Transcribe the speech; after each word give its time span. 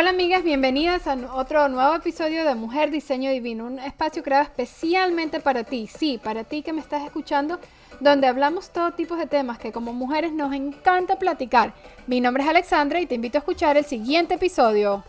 Hola 0.00 0.10
amigas, 0.10 0.44
bienvenidas 0.44 1.08
a 1.08 1.16
otro 1.34 1.68
nuevo 1.68 1.92
episodio 1.96 2.44
de 2.44 2.54
Mujer 2.54 2.92
Diseño 2.92 3.32
Divino, 3.32 3.64
un 3.64 3.80
espacio 3.80 4.22
creado 4.22 4.44
especialmente 4.44 5.40
para 5.40 5.64
ti, 5.64 5.88
sí, 5.88 6.20
para 6.22 6.44
ti 6.44 6.62
que 6.62 6.72
me 6.72 6.80
estás 6.80 7.04
escuchando, 7.04 7.58
donde 7.98 8.28
hablamos 8.28 8.70
todo 8.70 8.92
tipo 8.92 9.16
de 9.16 9.26
temas 9.26 9.58
que 9.58 9.72
como 9.72 9.92
mujeres 9.92 10.32
nos 10.32 10.54
encanta 10.54 11.18
platicar. 11.18 11.74
Mi 12.06 12.20
nombre 12.20 12.44
es 12.44 12.48
Alexandra 12.48 13.00
y 13.00 13.06
te 13.06 13.16
invito 13.16 13.38
a 13.38 13.40
escuchar 13.40 13.76
el 13.76 13.84
siguiente 13.84 14.34
episodio. 14.34 15.02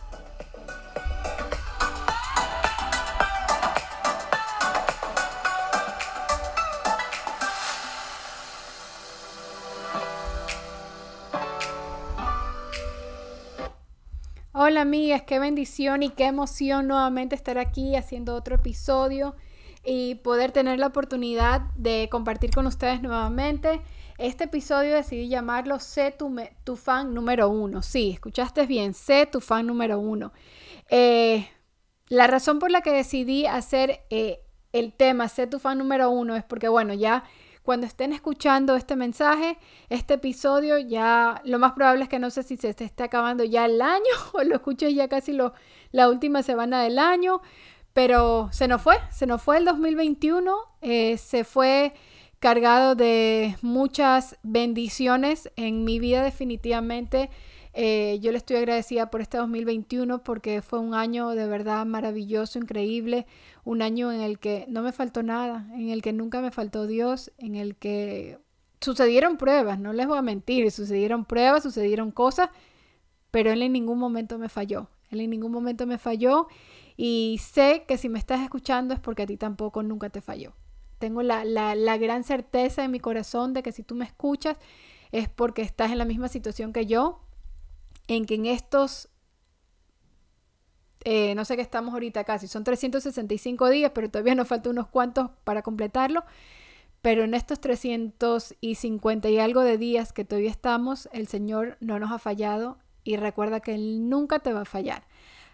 Hola 14.70 14.82
amigas, 14.82 15.22
qué 15.22 15.40
bendición 15.40 16.04
y 16.04 16.10
qué 16.10 16.26
emoción 16.26 16.86
nuevamente 16.86 17.34
estar 17.34 17.58
aquí 17.58 17.96
haciendo 17.96 18.36
otro 18.36 18.54
episodio 18.54 19.34
y 19.84 20.14
poder 20.14 20.52
tener 20.52 20.78
la 20.78 20.86
oportunidad 20.86 21.62
de 21.74 22.08
compartir 22.08 22.50
con 22.52 22.68
ustedes 22.68 23.02
nuevamente. 23.02 23.80
Este 24.16 24.44
episodio 24.44 24.94
decidí 24.94 25.28
llamarlo 25.28 25.80
Sé 25.80 26.12
tu, 26.16 26.76
fan 26.76 27.12
número 27.12 27.48
uno. 27.48 27.82
Sí, 27.82 28.12
escuchaste 28.12 28.64
bien, 28.66 28.94
sé 28.94 29.26
tu 29.26 29.40
fan 29.40 29.66
número 29.66 29.98
uno. 29.98 30.32
Eh, 30.88 31.48
la 32.06 32.28
razón 32.28 32.60
por 32.60 32.70
la 32.70 32.80
que 32.80 32.92
decidí 32.92 33.46
hacer 33.46 34.02
eh, 34.08 34.38
el 34.72 34.92
tema 34.92 35.26
Sé 35.26 35.48
tu 35.48 35.58
fan 35.58 35.78
número 35.78 36.10
uno 36.10 36.36
es 36.36 36.44
porque, 36.44 36.68
bueno, 36.68 36.94
ya 36.94 37.24
cuando 37.62 37.86
estén 37.86 38.12
escuchando 38.12 38.74
este 38.76 38.96
mensaje, 38.96 39.58
este 39.88 40.14
episodio, 40.14 40.78
ya 40.78 41.40
lo 41.44 41.58
más 41.58 41.72
probable 41.72 42.04
es 42.04 42.08
que 42.08 42.18
no 42.18 42.30
sé 42.30 42.42
si 42.42 42.56
se 42.56 42.70
esté 42.70 43.02
acabando 43.02 43.44
ya 43.44 43.66
el 43.66 43.80
año 43.82 44.14
o 44.32 44.42
lo 44.42 44.54
escuches 44.54 44.94
ya 44.94 45.08
casi 45.08 45.32
lo, 45.32 45.52
la 45.92 46.08
última 46.08 46.42
semana 46.42 46.82
del 46.82 46.98
año, 46.98 47.42
pero 47.92 48.48
se 48.52 48.68
nos 48.68 48.82
fue, 48.82 48.96
se 49.10 49.26
nos 49.26 49.42
fue 49.42 49.58
el 49.58 49.64
2021, 49.64 50.54
eh, 50.80 51.18
se 51.18 51.44
fue 51.44 51.92
cargado 52.38 52.94
de 52.94 53.56
muchas 53.60 54.38
bendiciones 54.42 55.50
en 55.56 55.84
mi 55.84 55.98
vida 55.98 56.22
definitivamente. 56.22 57.30
Eh, 57.72 58.18
yo 58.20 58.32
le 58.32 58.38
estoy 58.38 58.56
agradecida 58.56 59.10
por 59.10 59.20
este 59.20 59.38
2021 59.38 60.24
porque 60.24 60.60
fue 60.60 60.80
un 60.80 60.94
año 60.94 61.30
de 61.30 61.46
verdad 61.46 61.86
maravilloso, 61.86 62.58
increíble, 62.58 63.26
un 63.64 63.80
año 63.82 64.10
en 64.10 64.20
el 64.20 64.38
que 64.38 64.64
no 64.68 64.82
me 64.82 64.92
faltó 64.92 65.22
nada, 65.22 65.68
en 65.74 65.90
el 65.90 66.02
que 66.02 66.12
nunca 66.12 66.40
me 66.40 66.50
faltó 66.50 66.86
Dios, 66.86 67.30
en 67.38 67.54
el 67.54 67.76
que 67.76 68.38
sucedieron 68.80 69.36
pruebas, 69.36 69.78
no 69.78 69.92
les 69.92 70.06
voy 70.08 70.18
a 70.18 70.22
mentir, 70.22 70.70
sucedieron 70.72 71.24
pruebas, 71.24 71.62
sucedieron 71.62 72.10
cosas, 72.10 72.50
pero 73.30 73.52
Él 73.52 73.62
en 73.62 73.72
ningún 73.72 73.98
momento 73.98 74.38
me 74.38 74.48
falló, 74.48 74.88
Él 75.10 75.20
en 75.20 75.30
ningún 75.30 75.52
momento 75.52 75.86
me 75.86 75.98
falló 75.98 76.48
y 76.96 77.38
sé 77.40 77.84
que 77.86 77.98
si 77.98 78.08
me 78.08 78.18
estás 78.18 78.40
escuchando 78.40 78.94
es 78.94 79.00
porque 79.00 79.22
a 79.22 79.26
ti 79.26 79.36
tampoco 79.36 79.82
nunca 79.82 80.10
te 80.10 80.20
falló. 80.20 80.54
Tengo 80.98 81.22
la, 81.22 81.44
la, 81.44 81.74
la 81.74 81.96
gran 81.96 82.24
certeza 82.24 82.84
en 82.84 82.90
mi 82.90 83.00
corazón 83.00 83.54
de 83.54 83.62
que 83.62 83.72
si 83.72 83.82
tú 83.82 83.94
me 83.94 84.04
escuchas 84.04 84.56
es 85.12 85.28
porque 85.28 85.62
estás 85.62 85.92
en 85.92 85.98
la 85.98 86.04
misma 86.04 86.28
situación 86.28 86.72
que 86.74 86.84
yo, 86.86 87.20
en 88.10 88.24
que 88.24 88.34
en 88.34 88.46
estos, 88.46 89.08
eh, 91.04 91.32
no 91.36 91.44
sé 91.44 91.54
qué 91.54 91.62
estamos 91.62 91.94
ahorita 91.94 92.24
casi, 92.24 92.48
son 92.48 92.64
365 92.64 93.70
días, 93.70 93.92
pero 93.94 94.10
todavía 94.10 94.34
nos 94.34 94.48
falta 94.48 94.68
unos 94.68 94.88
cuantos 94.88 95.30
para 95.44 95.62
completarlo. 95.62 96.24
Pero 97.02 97.22
en 97.22 97.34
estos 97.34 97.60
350 97.60 99.30
y 99.30 99.38
algo 99.38 99.60
de 99.62 99.78
días 99.78 100.12
que 100.12 100.24
todavía 100.24 100.50
estamos, 100.50 101.08
el 101.12 101.28
Señor 101.28 101.76
no 101.78 102.00
nos 102.00 102.10
ha 102.10 102.18
fallado 102.18 102.78
y 103.04 103.16
recuerda 103.16 103.60
que 103.60 103.76
Él 103.76 104.08
nunca 104.08 104.40
te 104.40 104.52
va 104.52 104.62
a 104.62 104.64
fallar. 104.64 105.06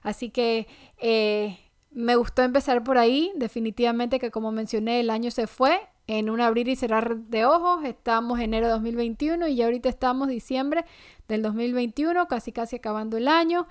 Así 0.03 0.31
que 0.31 0.67
eh, 0.97 1.59
me 1.91 2.17
gustó 2.17 2.43
empezar 2.43 2.83
por 2.85 2.97
ahí. 2.97 3.33
Definitivamente 3.37 4.19
que 4.19 4.31
como 4.31 4.51
mencioné, 4.51 5.01
el 5.01 5.11
año 5.11 5.31
se 5.31 5.47
fue 5.47 5.79
en 6.07 6.31
un 6.31 6.41
abrir 6.41 6.69
y 6.69 6.77
cerrar 6.77 7.17
de 7.17 7.45
ojos. 7.45 7.85
Estamos 7.85 8.41
enero 8.41 8.67
de 8.67 8.73
2021 8.73 9.49
y 9.49 9.57
ya 9.57 9.65
ahorita 9.65 9.89
estamos 9.89 10.29
diciembre 10.29 10.85
del 11.29 11.43
2021, 11.43 12.29
casi 12.29 12.53
casi 12.53 12.77
acabando 12.77 13.17
el 13.17 13.29
año. 13.29 13.67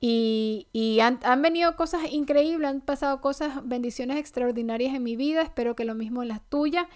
Y, 0.00 0.68
y 0.72 1.00
han, 1.00 1.20
han, 1.22 1.42
venido 1.42 1.76
cosas 1.76 2.02
increíbles, 2.10 2.68
han 2.70 2.80
pasado 2.80 3.20
cosas, 3.20 3.66
bendiciones 3.66 4.18
extraordinarias 4.18 4.94
en 4.94 5.02
mi 5.02 5.16
vida. 5.16 5.42
Espero 5.42 5.76
que 5.76 5.84
lo 5.84 5.94
mismo 5.94 6.22
en 6.22 6.28
las 6.28 6.42
tuyas. 6.48 6.86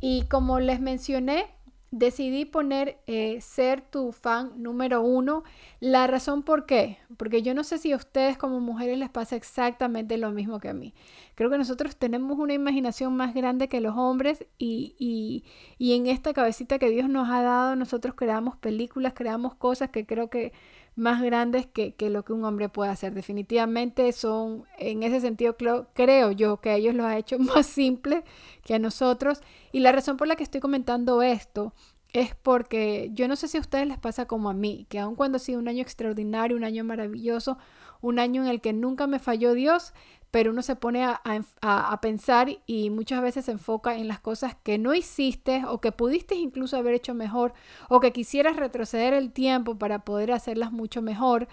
Y 0.00 0.22
como 0.28 0.60
les 0.60 0.80
mencioné, 0.80 1.46
decidí 1.94 2.44
poner 2.44 2.98
eh, 3.06 3.40
ser 3.40 3.80
tu 3.80 4.10
fan 4.10 4.50
número 4.56 5.00
uno. 5.00 5.44
La 5.78 6.08
razón 6.08 6.42
por 6.42 6.66
qué, 6.66 6.98
porque 7.16 7.42
yo 7.42 7.54
no 7.54 7.62
sé 7.62 7.78
si 7.78 7.92
a 7.92 7.96
ustedes 7.96 8.36
como 8.36 8.58
mujeres 8.58 8.98
les 8.98 9.10
pasa 9.10 9.36
exactamente 9.36 10.18
lo 10.18 10.32
mismo 10.32 10.58
que 10.58 10.70
a 10.70 10.74
mí. 10.74 10.92
Creo 11.36 11.50
que 11.50 11.58
nosotros 11.58 11.96
tenemos 11.96 12.36
una 12.38 12.52
imaginación 12.52 13.16
más 13.16 13.32
grande 13.32 13.68
que 13.68 13.80
los 13.80 13.96
hombres 13.96 14.44
y, 14.58 14.96
y, 14.98 15.44
y 15.78 15.94
en 15.94 16.08
esta 16.08 16.32
cabecita 16.32 16.80
que 16.80 16.90
Dios 16.90 17.08
nos 17.08 17.28
ha 17.30 17.42
dado, 17.42 17.76
nosotros 17.76 18.14
creamos 18.16 18.56
películas, 18.56 19.12
creamos 19.14 19.54
cosas 19.54 19.90
que 19.90 20.04
creo 20.04 20.28
que 20.30 20.52
más 20.96 21.22
grandes 21.22 21.66
que, 21.66 21.94
que, 21.94 22.10
lo 22.10 22.24
que 22.24 22.32
un 22.32 22.44
hombre 22.44 22.68
puede 22.68 22.90
hacer. 22.90 23.14
Definitivamente 23.14 24.12
son, 24.12 24.64
en 24.78 25.02
ese 25.02 25.20
sentido, 25.20 25.56
creo, 25.56 26.30
yo 26.32 26.60
que 26.60 26.74
ellos 26.74 26.94
lo 26.94 27.04
ha 27.06 27.18
hecho 27.18 27.38
más 27.40 27.66
simple 27.66 28.24
que 28.62 28.74
a 28.74 28.78
nosotros. 28.78 29.40
Y 29.72 29.80
la 29.80 29.92
razón 29.92 30.16
por 30.16 30.28
la 30.28 30.36
que 30.36 30.44
estoy 30.44 30.60
comentando 30.60 31.22
esto 31.22 31.74
es 32.12 32.34
porque 32.36 33.10
yo 33.12 33.26
no 33.26 33.34
sé 33.34 33.48
si 33.48 33.58
a 33.58 33.60
ustedes 33.60 33.88
les 33.88 33.98
pasa 33.98 34.26
como 34.26 34.48
a 34.48 34.54
mí, 34.54 34.86
que 34.88 35.00
aun 35.00 35.16
cuando 35.16 35.36
ha 35.36 35.40
sido 35.40 35.58
un 35.58 35.66
año 35.66 35.82
extraordinario, 35.82 36.56
un 36.56 36.62
año 36.62 36.84
maravilloso, 36.84 37.58
un 38.00 38.20
año 38.20 38.42
en 38.42 38.48
el 38.48 38.60
que 38.60 38.72
nunca 38.72 39.08
me 39.08 39.18
falló 39.18 39.52
Dios, 39.52 39.92
pero 40.34 40.50
uno 40.50 40.62
se 40.62 40.74
pone 40.74 41.04
a, 41.04 41.22
a, 41.60 41.92
a, 41.92 42.00
pensar 42.00 42.48
y 42.66 42.90
muchas 42.90 43.22
veces 43.22 43.44
se 43.44 43.52
enfoca 43.52 43.94
en 43.94 44.08
las 44.08 44.18
cosas 44.18 44.56
que 44.64 44.78
no 44.78 44.92
hiciste 44.92 45.62
o 45.64 45.80
que 45.80 45.92
pudiste 45.92 46.34
incluso 46.34 46.76
haber 46.76 46.94
hecho 46.94 47.14
mejor 47.14 47.54
o 47.88 48.00
que 48.00 48.12
quisieras 48.12 48.56
retroceder 48.56 49.14
el 49.14 49.30
tiempo 49.30 49.78
para 49.78 50.00
poder 50.00 50.32
hacerlas 50.32 50.72
mucho 50.72 51.02
mejor. 51.02 51.46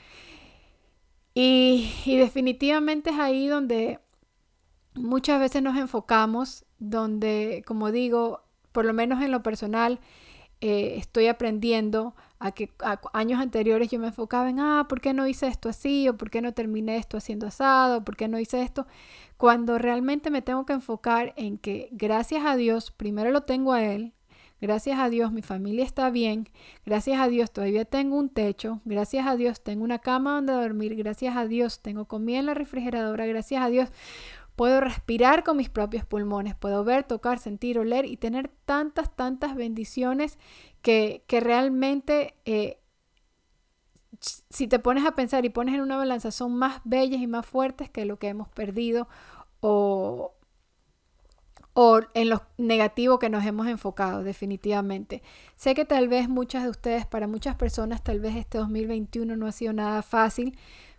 Y, 1.35 1.93
y 2.07 2.17
definitivamente 2.17 3.11
es 3.11 3.19
ahí 3.19 3.45
donde 3.45 3.99
muchas 4.95 5.39
veces 5.39 5.61
nos 5.61 5.77
enfocamos, 5.77 6.65
donde, 6.79 7.63
como 7.67 7.91
digo, 7.91 8.41
por 8.71 8.85
lo 8.85 8.93
menos 8.93 9.21
en 9.21 9.29
lo 9.29 9.43
personal, 9.43 9.99
eh, 10.59 10.95
estoy 10.97 11.27
aprendiendo 11.27 12.15
a 12.41 12.52
que 12.52 12.72
años 13.13 13.40
anteriores 13.40 13.90
yo 13.90 14.00
me 14.00 14.07
enfocaba 14.07 14.50
en, 14.50 14.59
ah, 14.59 14.88
¿por 14.90 15.00
qué 15.00 15.13
no 15.13 15.28
hice 15.28 15.47
esto 15.47 15.69
así? 15.69 16.09
¿O 16.09 16.18
por 16.18 16.31
qué 16.31 16.41
no 16.41 16.53
terminé 16.53 16.97
esto 16.97 17.16
haciendo 17.16 17.46
asado? 17.46 18.03
¿Por 18.03 18.18
qué 18.18 18.28
no 18.28 18.40
hice 18.40 18.63
esto? 18.63 18.88
Cuando 19.38 19.78
realmente 19.78 20.31
me 20.31 20.41
tengo 20.41 20.66
que 20.66 20.74
enfocar 20.74 21.34
en 21.38 21.59
que 21.59 21.90
gracias 21.91 22.44
a 22.46 22.56
Dios, 22.56 22.90
primero 22.91 23.29
lo 23.29 23.41
tengo 23.41 23.74
a 23.74 23.84
Él, 23.84 24.13
gracias 24.59 25.00
a 25.00 25.09
Dios 25.09 25.31
mi 25.31 25.44
familia 25.44 25.85
está 25.85 26.09
bien, 26.09 26.47
gracias 26.84 27.19
a 27.19 27.28
Dios 27.28 27.52
todavía 27.52 27.85
tengo 27.85 28.18
un 28.18 28.29
techo, 28.29 28.81
gracias 28.85 29.28
a 29.28 29.35
Dios 29.35 29.62
tengo 29.62 29.84
una 29.84 30.00
cama 30.00 30.35
donde 30.35 30.53
dormir, 30.53 30.96
gracias 30.96 31.38
a 31.38 31.46
Dios 31.46 31.79
tengo 31.81 32.06
comida 32.06 32.40
en 32.40 32.47
la 32.47 32.53
refrigeradora, 32.56 33.28
gracias 33.28 33.63
a 33.63 33.69
Dios 33.69 33.90
Puedo 34.61 34.79
respirar 34.79 35.44
con 35.44 35.57
mis 35.57 35.69
propios 35.69 36.05
pulmones, 36.05 36.53
puedo 36.53 36.83
ver, 36.83 37.03
tocar, 37.03 37.39
sentir, 37.39 37.79
oler 37.79 38.05
y 38.05 38.16
tener 38.16 38.51
tantas, 38.66 39.09
tantas 39.16 39.55
bendiciones 39.55 40.38
que, 40.83 41.23
que 41.25 41.39
realmente, 41.39 42.35
eh, 42.45 42.77
si 44.51 44.67
te 44.67 44.77
pones 44.77 45.03
a 45.03 45.16
pensar 45.16 45.45
y 45.45 45.49
pones 45.49 45.73
en 45.73 45.81
una 45.81 45.97
balanza, 45.97 46.29
son 46.29 46.53
más 46.53 46.79
bellas 46.83 47.22
y 47.22 47.25
más 47.25 47.44
fuertes 47.44 47.89
que 47.89 48.05
lo 48.05 48.19
que 48.19 48.27
hemos 48.27 48.49
perdido 48.49 49.07
o, 49.61 50.35
o 51.73 51.99
en 52.13 52.29
lo 52.29 52.43
negativo 52.59 53.17
que 53.17 53.31
nos 53.31 53.43
hemos 53.43 53.66
enfocado, 53.66 54.22
definitivamente. 54.22 55.23
Sé 55.55 55.73
que 55.73 55.85
tal 55.85 56.08
vez 56.08 56.29
muchas 56.29 56.66
de 56.66 56.69
ustedes, 56.69 57.08
para 57.08 57.25
muchas 57.25 57.55
personas, 57.55 58.03
tal 58.03 58.19
vez 58.19 58.35
este 58.35 58.59
2021 58.59 59.35
no 59.35 59.47
ha 59.47 59.53
sido 59.53 59.73
nada 59.73 60.03
fácil 60.03 60.55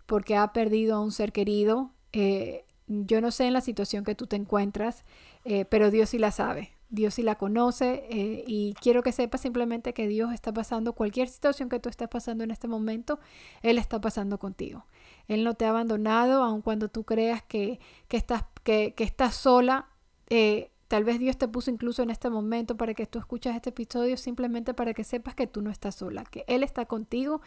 porque 0.06 0.34
ha 0.34 0.52
perdido 0.52 0.96
a 0.96 1.00
un 1.00 1.12
ser 1.12 1.30
querido. 1.30 1.92
Eh, 2.12 2.64
yo 2.86 3.20
no 3.20 3.30
sé 3.30 3.46
en 3.46 3.52
la 3.52 3.60
situación 3.60 4.04
que 4.04 4.14
tú 4.14 4.26
te 4.26 4.36
encuentras, 4.36 5.04
eh, 5.44 5.64
pero 5.64 5.90
Dios 5.90 6.10
sí 6.10 6.18
la 6.18 6.30
sabe. 6.30 6.72
Dios 6.90 7.14
sí 7.14 7.22
la 7.22 7.36
conoce 7.36 8.04
eh, 8.10 8.44
y 8.46 8.74
quiero 8.74 9.02
que 9.02 9.12
sepas 9.12 9.40
simplemente 9.40 9.94
que 9.94 10.06
Dios 10.08 10.30
está 10.34 10.52
pasando 10.52 10.92
cualquier 10.92 11.26
situación 11.28 11.70
que 11.70 11.80
tú 11.80 11.88
estés 11.88 12.08
pasando 12.08 12.44
en 12.44 12.50
este 12.50 12.68
momento, 12.68 13.18
Él 13.62 13.78
está 13.78 13.98
pasando 13.98 14.38
contigo. 14.38 14.84
Él 15.26 15.42
no 15.42 15.54
te 15.54 15.64
ha 15.64 15.70
abandonado, 15.70 16.42
aun 16.42 16.60
cuando 16.60 16.88
tú 16.88 17.04
creas 17.04 17.42
que, 17.42 17.80
que 18.08 18.18
estás, 18.18 18.44
que, 18.62 18.92
que 18.94 19.04
estás 19.04 19.34
sola. 19.34 19.88
Eh, 20.28 20.71
Tal 20.92 21.04
vez 21.04 21.18
Dios 21.18 21.38
te 21.38 21.48
puso 21.48 21.70
incluso 21.70 22.02
en 22.02 22.10
este 22.10 22.28
momento 22.28 22.76
para 22.76 22.92
que 22.92 23.06
tú 23.06 23.18
escuches 23.18 23.56
este 23.56 23.70
episodio 23.70 24.18
simplemente 24.18 24.74
para 24.74 24.92
que 24.92 25.04
sepas 25.04 25.34
que 25.34 25.46
tú 25.46 25.62
no 25.62 25.70
estás 25.70 25.94
sola, 25.94 26.22
que 26.24 26.44
Él 26.48 26.62
está 26.62 26.84
contigo 26.84 27.40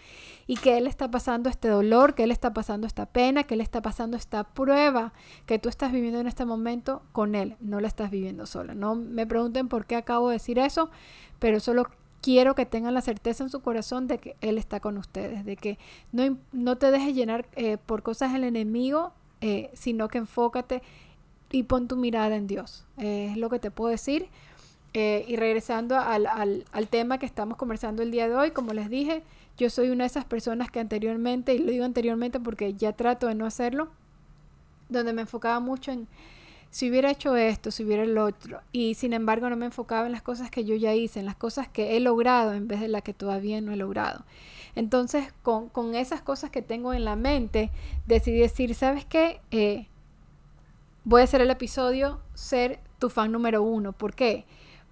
y 0.48 0.56
que 0.56 0.80
Él 0.80 0.88
está 0.88 1.12
pasando 1.12 1.48
este 1.48 1.68
dolor, 1.68 2.16
que 2.16 2.24
Él 2.24 2.32
está 2.32 2.56
pasando 2.56 2.88
esta 2.88 3.06
pena, 3.06 3.44
que 3.44 3.54
Él 3.54 3.62
está 3.62 3.84
pasando 3.84 4.18
esta 4.18 4.46
prueba 4.46 5.14
que 5.46 5.60
tú 5.60 5.70
estás 5.70 5.92
viviendo 5.92 6.20
en 6.20 6.26
este 6.26 6.44
momento 6.44 7.04
con 7.12 7.36
Él. 7.36 7.56
No 7.60 7.80
la 7.82 7.88
estás 7.88 8.10
viviendo 8.10 8.48
sola. 8.48 8.74
No 8.74 8.96
me 8.96 9.28
pregunten 9.28 9.68
por 9.68 9.86
qué 9.86 9.96
acabo 9.96 10.30
de 10.30 10.38
decir 10.38 10.58
eso, 10.58 10.90
pero 11.38 11.60
solo 11.60 11.86
quiero 12.24 12.56
que 12.56 12.66
tengan 12.66 12.96
la 12.96 13.02
certeza 13.02 13.44
en 13.44 13.52
su 13.52 13.60
corazón 13.60 14.08
de 14.08 14.18
que 14.18 14.36
Él 14.42 14.58
está 14.58 14.80
con 14.80 14.98
ustedes, 14.98 15.46
de 15.46 15.56
que 15.56 15.78
no, 16.12 16.36
no 16.52 16.80
te 16.80 16.90
dejes 16.90 17.14
llenar 17.14 17.46
eh, 17.56 17.78
por 17.78 18.02
cosas 18.02 18.34
del 18.34 18.44
enemigo, 18.44 19.14
eh, 19.42 19.70
sino 19.76 20.08
que 20.08 20.18
enfócate 20.18 20.82
y 21.56 21.64
pon 21.64 21.88
tu 21.88 21.96
mirada 21.96 22.36
en 22.36 22.48
Dios. 22.48 22.86
Eh, 22.98 23.30
es 23.32 23.38
lo 23.38 23.50
que 23.50 23.60
te 23.60 23.72
puedo 23.72 23.92
decir. 23.92 24.28
y 24.94 25.36
regresando 25.36 25.98
al, 25.98 26.26
al, 26.26 26.64
al 26.72 26.88
tema 26.88 27.18
que 27.18 27.26
estamos 27.26 27.58
conversando 27.58 28.02
el 28.02 28.12
día 28.12 28.30
de 28.30 28.36
hoy, 28.36 28.52
como 28.52 28.74
les 28.74 28.90
dije, 28.90 29.24
yo 29.58 29.70
soy 29.70 29.90
una 29.90 30.06
de 30.06 30.08
esas 30.08 30.24
personas 30.24 30.72
que 30.72 30.80
anteriormente, 30.80 31.54
y 31.54 31.60
lo 31.60 31.72
digo 31.72 31.84
anteriormente 31.84 32.40
porque 32.40 32.74
ya 32.74 32.94
trato 32.94 33.28
de 33.28 33.36
no 33.36 33.46
hacerlo, 33.46 33.90
donde 34.88 35.12
me 35.12 35.22
enfocaba 35.24 35.60
mucho 35.60 35.92
en 35.92 36.08
si 36.76 36.90
hubiera 36.90 37.10
hecho 37.10 37.38
esto, 37.38 37.72
si 37.72 37.86
hubiera 37.86 38.04
el 38.04 38.18
otro, 38.18 38.60
y 38.74 38.96
sin 38.96 39.14
embargo 39.14 39.50
no 39.50 39.56
me 39.56 39.66
enfocaba 39.66 40.08
en 40.08 40.12
las 40.12 40.22
cosas 40.22 40.52
que 40.52 40.66
yo 40.66 40.76
ya 40.76 40.94
hice, 40.94 41.22
en 41.22 41.26
las 41.26 41.38
cosas 41.38 41.70
que 41.70 41.96
he 41.96 42.02
logrado 42.02 42.54
en 42.54 42.68
vez 42.68 42.82
de 42.82 42.90
las 42.90 43.02
que 43.02 43.14
todavía 43.14 43.62
no 43.62 43.72
he 43.72 43.78
logrado. 43.78 44.26
Entonces, 44.76 45.32
con, 45.42 45.96
esas 45.96 46.22
cosas 46.22 46.50
que 46.50 46.62
tengo 46.62 46.94
en 46.94 47.06
la 47.06 47.16
mente, 47.16 47.72
decidí 48.08 48.40
decir, 48.40 48.76
¿sabes 48.76 49.06
qué? 49.06 49.40
Eh, 49.52 49.88
voy 51.06 51.22
a 51.22 51.24
hacer 51.24 51.42
el 51.42 51.52
episodio 51.52 52.20
ser 52.34 52.80
tu 53.00 53.10
fan 53.10 53.32
número 53.32 53.64
uno. 53.64 53.94
¿Por 53.94 54.14
qué? 54.16 54.46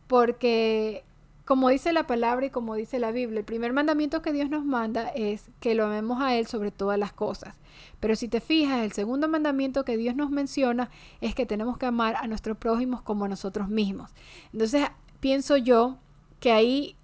Porque 0.08 1.04
como 1.46 1.68
dice 1.70 1.92
la 1.92 2.08
palabra 2.08 2.46
y 2.46 2.50
como 2.50 2.76
dice 2.76 3.00
la 3.00 3.12
Biblia, 3.12 3.40
el 3.40 3.46
primer 3.46 3.74
mandamiento 3.74 4.22
que 4.22 4.32
Dios 4.32 4.50
nos 4.50 4.64
manda 4.64 5.10
es 5.10 5.50
que 5.60 5.76
lo 5.76 5.86
amemos 5.86 6.22
a 6.22 6.36
Él 6.36 6.48
sobre 6.48 6.72
todas 6.72 6.98
las 6.98 7.12
cosas. 7.12 7.56
Pero 8.00 8.16
si 8.16 8.30
te 8.30 8.40
fijas, 8.40 8.84
el 8.84 8.94
segundo 8.94 9.28
mandamiento 9.28 9.84
que 9.84 9.98
Dios 9.98 10.16
nos 10.16 10.30
menciona 10.30 10.90
es 11.20 11.36
que 11.36 11.46
tenemos 11.46 11.78
que 11.78 11.86
amar 11.86 12.16
a 12.16 12.28
nuestros 12.28 12.58
prójimos 12.58 13.02
como 13.02 13.26
a 13.26 13.28
nosotros 13.28 13.68
mismos. 13.68 14.12
Entonces, 14.54 14.86
pienso 15.20 15.58
yo 15.58 15.98
que 16.40 16.52
ahí 16.52 16.96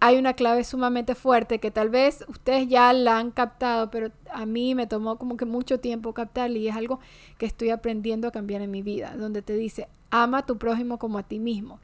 hay 0.00 0.16
una 0.16 0.32
clave 0.32 0.64
sumamente 0.64 1.14
fuerte 1.14 1.58
que 1.58 1.70
tal 1.70 1.90
vez 1.90 2.24
ustedes 2.26 2.66
ya 2.68 2.92
la 2.94 3.18
han 3.18 3.30
captado, 3.30 3.90
pero 3.90 4.10
a 4.32 4.46
mí 4.46 4.74
me 4.74 4.86
tomó 4.86 5.18
como 5.18 5.36
que 5.36 5.44
mucho 5.44 5.78
tiempo 5.78 6.14
captarla 6.14 6.56
y 6.56 6.68
es 6.68 6.74
algo 6.74 7.00
que 7.36 7.44
estoy 7.44 7.68
aprendiendo 7.68 8.26
a 8.26 8.32
cambiar 8.32 8.62
en 8.62 8.70
mi 8.70 8.80
vida, 8.80 9.14
donde 9.16 9.42
te 9.42 9.54
dice, 9.54 9.88
ama 10.10 10.38
a 10.38 10.46
tu 10.46 10.56
prójimo 10.56 10.98
como 10.98 11.18
a 11.18 11.22
ti 11.22 11.38
mismo. 11.38 11.80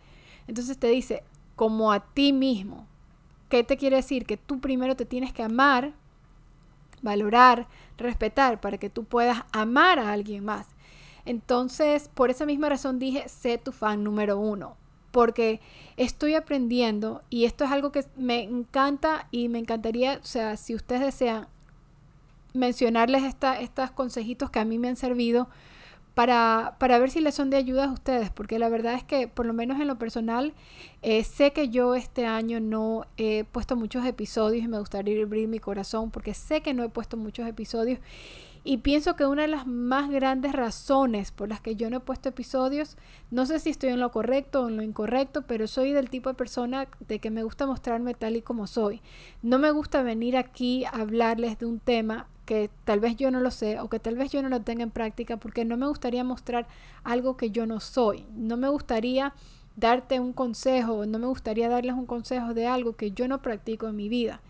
Entonces 0.46 0.78
te 0.78 0.88
dice, 0.88 1.24
como 1.56 1.92
a 1.92 2.00
ti 2.00 2.32
mismo. 2.32 2.86
¿Qué 3.50 3.62
te 3.64 3.76
quiere 3.76 3.96
decir? 3.96 4.24
Que 4.24 4.38
tú 4.38 4.60
primero 4.60 4.96
te 4.96 5.04
tienes 5.04 5.34
que 5.34 5.42
amar, 5.42 5.92
valorar, 7.02 7.68
respetar 7.98 8.60
para 8.60 8.78
que 8.78 8.88
tú 8.90 9.04
puedas 9.04 9.44
amar 9.52 9.98
a 9.98 10.12
alguien 10.12 10.42
más. 10.42 10.68
Entonces, 11.26 12.08
por 12.14 12.30
esa 12.30 12.46
misma 12.46 12.70
razón 12.70 12.98
dije, 12.98 13.28
sé 13.28 13.58
tu 13.58 13.72
fan 13.72 14.02
número 14.04 14.38
uno, 14.38 14.76
porque 15.10 15.60
estoy 15.96 16.34
aprendiendo 16.34 17.22
y 17.30 17.44
esto 17.44 17.64
es 17.64 17.70
algo 17.70 17.92
que 17.92 18.04
me 18.16 18.42
encanta 18.42 19.28
y 19.30 19.48
me 19.48 19.58
encantaría, 19.58 20.20
o 20.22 20.26
sea, 20.26 20.56
si 20.56 20.74
ustedes 20.74 21.02
desean 21.02 21.48
mencionarles 22.54 23.22
esta, 23.24 23.60
estos 23.60 23.90
consejitos 23.90 24.50
que 24.50 24.58
a 24.58 24.64
mí 24.64 24.78
me 24.78 24.88
han 24.88 24.96
servido, 24.96 25.48
para, 26.16 26.76
para, 26.78 26.98
ver 26.98 27.10
si 27.10 27.20
les 27.20 27.34
son 27.34 27.50
de 27.50 27.58
ayuda 27.58 27.84
a 27.84 27.92
ustedes, 27.92 28.30
porque 28.30 28.58
la 28.58 28.70
verdad 28.70 28.94
es 28.94 29.04
que 29.04 29.28
por 29.28 29.44
lo 29.44 29.52
menos 29.52 29.78
en 29.80 29.86
lo 29.86 29.98
personal, 29.98 30.54
eh, 31.02 31.22
sé 31.24 31.52
que 31.52 31.68
yo 31.68 31.94
este 31.94 32.24
año 32.24 32.58
no 32.58 33.04
he 33.18 33.44
puesto 33.44 33.76
muchos 33.76 34.06
episodios 34.06 34.64
y 34.64 34.66
me 34.68 34.78
gustaría 34.78 35.22
abrir 35.22 35.46
mi 35.46 35.58
corazón, 35.58 36.10
porque 36.10 36.32
sé 36.32 36.62
que 36.62 36.72
no 36.72 36.82
he 36.84 36.88
puesto 36.88 37.18
muchos 37.18 37.46
episodios 37.46 37.98
y 38.66 38.78
pienso 38.78 39.14
que 39.14 39.24
una 39.24 39.42
de 39.42 39.48
las 39.48 39.64
más 39.64 40.10
grandes 40.10 40.52
razones 40.52 41.30
por 41.30 41.48
las 41.48 41.60
que 41.60 41.76
yo 41.76 41.88
no 41.88 41.98
he 41.98 42.00
puesto 42.00 42.28
episodios, 42.28 42.96
no 43.30 43.46
sé 43.46 43.60
si 43.60 43.70
estoy 43.70 43.90
en 43.90 44.00
lo 44.00 44.10
correcto 44.10 44.62
o 44.62 44.68
en 44.68 44.76
lo 44.76 44.82
incorrecto, 44.82 45.42
pero 45.42 45.68
soy 45.68 45.92
del 45.92 46.10
tipo 46.10 46.28
de 46.28 46.34
persona 46.34 46.88
de 47.06 47.20
que 47.20 47.30
me 47.30 47.44
gusta 47.44 47.64
mostrarme 47.64 48.14
tal 48.14 48.34
y 48.34 48.42
como 48.42 48.66
soy. 48.66 49.02
No 49.40 49.60
me 49.60 49.70
gusta 49.70 50.02
venir 50.02 50.36
aquí 50.36 50.84
a 50.84 50.90
hablarles 50.90 51.60
de 51.60 51.66
un 51.66 51.78
tema 51.78 52.26
que 52.44 52.68
tal 52.84 52.98
vez 52.98 53.14
yo 53.14 53.30
no 53.30 53.38
lo 53.38 53.52
sé 53.52 53.78
o 53.78 53.88
que 53.88 54.00
tal 54.00 54.16
vez 54.16 54.32
yo 54.32 54.42
no 54.42 54.48
lo 54.48 54.60
tenga 54.60 54.82
en 54.82 54.90
práctica 54.90 55.36
porque 55.36 55.64
no 55.64 55.76
me 55.76 55.86
gustaría 55.86 56.24
mostrar 56.24 56.66
algo 57.04 57.36
que 57.36 57.52
yo 57.52 57.66
no 57.66 57.78
soy. 57.78 58.26
No 58.34 58.56
me 58.56 58.68
gustaría 58.68 59.32
darte 59.76 60.18
un 60.18 60.32
consejo, 60.32 61.06
no 61.06 61.20
me 61.20 61.28
gustaría 61.28 61.68
darles 61.68 61.94
un 61.94 62.06
consejo 62.06 62.52
de 62.52 62.66
algo 62.66 62.96
que 62.96 63.12
yo 63.12 63.28
no 63.28 63.42
practico 63.42 63.86
en 63.86 63.94
mi 63.94 64.08
vida. 64.08 64.40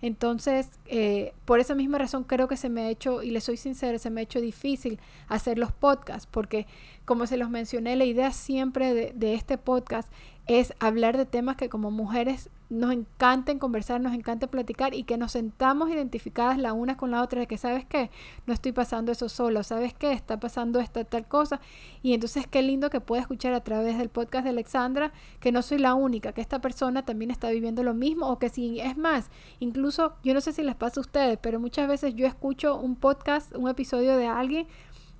Entonces, 0.00 0.70
eh, 0.86 1.32
por 1.44 1.60
esa 1.60 1.74
misma 1.74 1.98
razón 1.98 2.24
creo 2.24 2.48
que 2.48 2.56
se 2.56 2.68
me 2.68 2.82
ha 2.82 2.88
hecho, 2.88 3.22
y 3.22 3.30
le 3.30 3.40
soy 3.40 3.56
sincera, 3.56 3.98
se 3.98 4.10
me 4.10 4.20
ha 4.20 4.24
hecho 4.24 4.40
difícil 4.40 5.00
hacer 5.28 5.58
los 5.58 5.72
podcasts, 5.72 6.28
porque 6.30 6.66
como 7.04 7.26
se 7.26 7.36
los 7.36 7.50
mencioné, 7.50 7.96
la 7.96 8.04
idea 8.04 8.32
siempre 8.32 8.94
de, 8.94 9.12
de 9.14 9.34
este 9.34 9.58
podcast 9.58 10.10
es 10.46 10.72
hablar 10.78 11.16
de 11.16 11.26
temas 11.26 11.56
que 11.56 11.68
como 11.68 11.90
mujeres 11.90 12.50
nos 12.70 12.92
encanten 12.92 13.58
conversar, 13.58 14.00
nos 14.00 14.12
encanta 14.12 14.46
platicar 14.46 14.94
y 14.94 15.04
que 15.04 15.16
nos 15.16 15.32
sentamos 15.32 15.90
identificadas 15.90 16.58
la 16.58 16.74
una 16.74 16.98
con 16.98 17.10
la 17.10 17.22
otra 17.22 17.40
de 17.40 17.46
que 17.46 17.56
sabes 17.56 17.86
que 17.86 18.10
no 18.46 18.52
estoy 18.52 18.72
pasando 18.72 19.10
eso 19.10 19.30
solo, 19.30 19.62
sabes 19.62 19.94
que 19.94 20.12
está 20.12 20.38
pasando 20.38 20.78
esta 20.78 21.04
tal 21.04 21.26
cosa. 21.26 21.60
Y 22.02 22.12
entonces 22.12 22.46
qué 22.46 22.62
lindo 22.62 22.90
que 22.90 23.00
pueda 23.00 23.22
escuchar 23.22 23.54
a 23.54 23.64
través 23.64 23.96
del 23.96 24.10
podcast 24.10 24.44
de 24.44 24.50
Alexandra 24.50 25.12
que 25.40 25.50
no 25.50 25.62
soy 25.62 25.78
la 25.78 25.94
única, 25.94 26.32
que 26.32 26.42
esta 26.42 26.60
persona 26.60 27.04
también 27.04 27.30
está 27.30 27.48
viviendo 27.50 27.82
lo 27.82 27.94
mismo 27.94 28.28
o 28.28 28.38
que 28.38 28.50
si 28.50 28.80
es 28.80 28.98
más, 28.98 29.30
incluso 29.60 30.14
yo 30.22 30.34
no 30.34 30.40
sé 30.40 30.52
si 30.52 30.62
les 30.62 30.74
pasa 30.74 31.00
a 31.00 31.02
ustedes, 31.02 31.38
pero 31.40 31.60
muchas 31.60 31.88
veces 31.88 32.14
yo 32.14 32.26
escucho 32.26 32.76
un 32.76 32.96
podcast, 32.96 33.54
un 33.56 33.68
episodio 33.68 34.16
de 34.16 34.26
alguien 34.26 34.66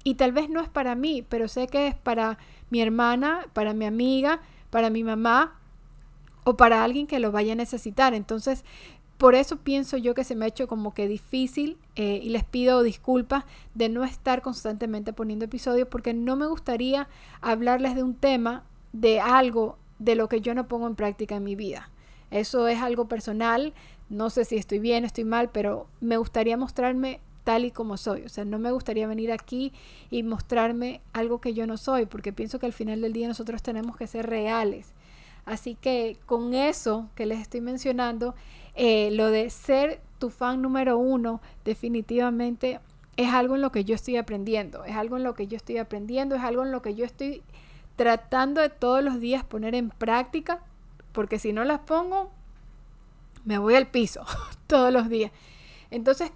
y 0.04 0.14
tal 0.14 0.32
vez 0.32 0.50
no 0.50 0.60
es 0.60 0.68
para 0.68 0.94
mí, 0.94 1.24
pero 1.26 1.48
sé 1.48 1.66
que 1.66 1.88
es 1.88 1.94
para 1.94 2.38
mi 2.68 2.82
hermana, 2.82 3.46
para 3.54 3.72
mi 3.72 3.86
amiga, 3.86 4.40
para 4.70 4.90
mi 4.90 5.02
mamá 5.02 5.57
o 6.48 6.56
para 6.56 6.82
alguien 6.82 7.06
que 7.06 7.18
lo 7.18 7.30
vaya 7.30 7.52
a 7.52 7.56
necesitar. 7.56 8.14
Entonces, 8.14 8.64
por 9.18 9.34
eso 9.34 9.58
pienso 9.58 9.98
yo 9.98 10.14
que 10.14 10.24
se 10.24 10.34
me 10.34 10.46
ha 10.46 10.48
hecho 10.48 10.66
como 10.66 10.94
que 10.94 11.06
difícil 11.06 11.76
eh, 11.94 12.20
y 12.22 12.30
les 12.30 12.42
pido 12.42 12.82
disculpas 12.82 13.44
de 13.74 13.90
no 13.90 14.02
estar 14.02 14.40
constantemente 14.40 15.12
poniendo 15.12 15.44
episodios 15.44 15.88
porque 15.88 16.14
no 16.14 16.36
me 16.36 16.46
gustaría 16.46 17.06
hablarles 17.42 17.96
de 17.96 18.02
un 18.02 18.14
tema, 18.14 18.64
de 18.94 19.20
algo 19.20 19.76
de 19.98 20.14
lo 20.14 20.30
que 20.30 20.40
yo 20.40 20.54
no 20.54 20.68
pongo 20.68 20.86
en 20.86 20.94
práctica 20.94 21.36
en 21.36 21.44
mi 21.44 21.54
vida. 21.54 21.90
Eso 22.30 22.66
es 22.66 22.80
algo 22.80 23.08
personal, 23.08 23.74
no 24.08 24.30
sé 24.30 24.46
si 24.46 24.56
estoy 24.56 24.78
bien, 24.78 25.04
estoy 25.04 25.24
mal, 25.24 25.50
pero 25.50 25.86
me 26.00 26.16
gustaría 26.16 26.56
mostrarme 26.56 27.20
tal 27.44 27.66
y 27.66 27.72
como 27.72 27.98
soy. 27.98 28.22
O 28.22 28.28
sea, 28.30 28.46
no 28.46 28.58
me 28.58 28.70
gustaría 28.70 29.06
venir 29.06 29.32
aquí 29.32 29.74
y 30.10 30.22
mostrarme 30.22 31.02
algo 31.12 31.42
que 31.42 31.52
yo 31.52 31.66
no 31.66 31.76
soy, 31.76 32.06
porque 32.06 32.32
pienso 32.32 32.58
que 32.58 32.66
al 32.66 32.72
final 32.72 33.02
del 33.02 33.12
día 33.12 33.28
nosotros 33.28 33.62
tenemos 33.62 33.98
que 33.98 34.06
ser 34.06 34.26
reales. 34.26 34.94
Así 35.48 35.76
que 35.76 36.18
con 36.26 36.52
eso 36.52 37.08
que 37.14 37.24
les 37.24 37.40
estoy 37.40 37.62
mencionando, 37.62 38.34
eh, 38.74 39.10
lo 39.12 39.30
de 39.30 39.48
ser 39.48 40.02
tu 40.18 40.28
fan 40.28 40.60
número 40.60 40.98
uno, 40.98 41.40
definitivamente 41.64 42.80
es 43.16 43.32
algo 43.32 43.54
en 43.54 43.62
lo 43.62 43.72
que 43.72 43.82
yo 43.82 43.94
estoy 43.94 44.18
aprendiendo, 44.18 44.84
es 44.84 44.94
algo 44.94 45.16
en 45.16 45.24
lo 45.24 45.32
que 45.32 45.46
yo 45.46 45.56
estoy 45.56 45.78
aprendiendo, 45.78 46.36
es 46.36 46.42
algo 46.42 46.64
en 46.64 46.70
lo 46.70 46.82
que 46.82 46.94
yo 46.94 47.06
estoy 47.06 47.42
tratando 47.96 48.60
de 48.60 48.68
todos 48.68 49.02
los 49.02 49.20
días 49.20 49.42
poner 49.42 49.74
en 49.74 49.88
práctica, 49.88 50.60
porque 51.12 51.38
si 51.38 51.54
no 51.54 51.64
las 51.64 51.80
pongo, 51.80 52.30
me 53.46 53.56
voy 53.56 53.74
al 53.74 53.86
piso 53.86 54.24
todos 54.66 54.92
los 54.92 55.08
días. 55.08 55.32
Entonces, 55.90 56.30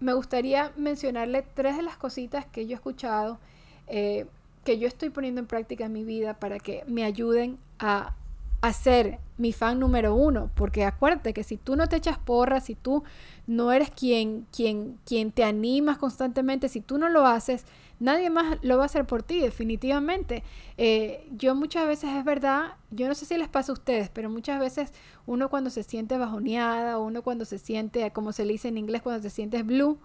me 0.00 0.12
gustaría 0.12 0.72
mencionarle 0.76 1.42
tres 1.54 1.78
de 1.78 1.82
las 1.84 1.96
cositas 1.96 2.44
que 2.44 2.66
yo 2.66 2.72
he 2.72 2.74
escuchado, 2.74 3.38
eh, 3.86 4.26
que 4.62 4.78
yo 4.78 4.86
estoy 4.88 5.08
poniendo 5.08 5.40
en 5.40 5.46
práctica 5.46 5.86
en 5.86 5.92
mi 5.94 6.04
vida 6.04 6.34
para 6.34 6.58
que 6.58 6.84
me 6.86 7.04
ayuden 7.04 7.58
a 7.78 8.14
a 8.62 8.72
ser 8.72 9.18
mi 9.38 9.52
fan 9.52 9.80
número 9.80 10.14
uno, 10.14 10.50
porque 10.54 10.84
acuérdate 10.84 11.34
que 11.34 11.42
si 11.42 11.56
tú 11.56 11.74
no 11.74 11.88
te 11.88 11.96
echas 11.96 12.16
porras, 12.16 12.64
si 12.66 12.76
tú 12.76 13.02
no 13.48 13.72
eres 13.72 13.90
quien, 13.90 14.46
quien, 14.52 14.98
quien 15.04 15.32
te 15.32 15.42
animas 15.42 15.98
constantemente, 15.98 16.68
si 16.68 16.80
tú 16.80 16.96
no 16.96 17.08
lo 17.08 17.26
haces, 17.26 17.64
nadie 17.98 18.30
más 18.30 18.58
lo 18.62 18.76
va 18.76 18.84
a 18.84 18.86
hacer 18.86 19.04
por 19.04 19.24
ti, 19.24 19.40
definitivamente. 19.40 20.44
Eh, 20.76 21.28
yo 21.36 21.56
muchas 21.56 21.88
veces 21.88 22.10
es 22.16 22.24
verdad, 22.24 22.74
yo 22.92 23.08
no 23.08 23.16
sé 23.16 23.26
si 23.26 23.36
les 23.36 23.48
pasa 23.48 23.72
a 23.72 23.74
ustedes, 23.74 24.10
pero 24.10 24.30
muchas 24.30 24.60
veces 24.60 24.92
uno 25.26 25.50
cuando 25.50 25.68
se 25.68 25.82
siente 25.82 26.16
bajoneada, 26.16 27.00
uno 27.00 27.22
cuando 27.22 27.44
se 27.44 27.58
siente, 27.58 28.12
como 28.12 28.30
se 28.30 28.44
le 28.44 28.52
dice 28.52 28.68
en 28.68 28.78
inglés, 28.78 29.02
cuando 29.02 29.22
se 29.22 29.30
sientes 29.30 29.66
blue, 29.66 29.98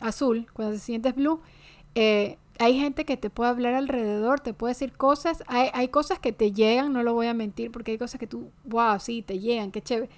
azul, 0.00 0.46
cuando 0.54 0.74
se 0.74 0.80
sientes 0.80 1.14
blue, 1.14 1.42
eh, 1.94 2.38
hay 2.60 2.78
gente 2.78 3.06
que 3.06 3.16
te 3.16 3.30
puede 3.30 3.48
hablar 3.48 3.72
alrededor, 3.72 4.40
te 4.40 4.52
puede 4.52 4.72
decir 4.72 4.92
cosas, 4.92 5.42
hay, 5.46 5.70
hay, 5.72 5.88
cosas 5.88 6.18
que 6.18 6.30
te 6.30 6.52
llegan, 6.52 6.92
no 6.92 7.02
lo 7.02 7.14
voy 7.14 7.26
a 7.26 7.32
mentir, 7.32 7.72
porque 7.72 7.92
hay 7.92 7.98
cosas 7.98 8.20
que 8.20 8.26
tú, 8.26 8.50
wow, 8.64 9.00
sí, 9.00 9.22
te 9.22 9.38
llegan, 9.38 9.72
qué 9.72 9.80
chévere. 9.80 10.10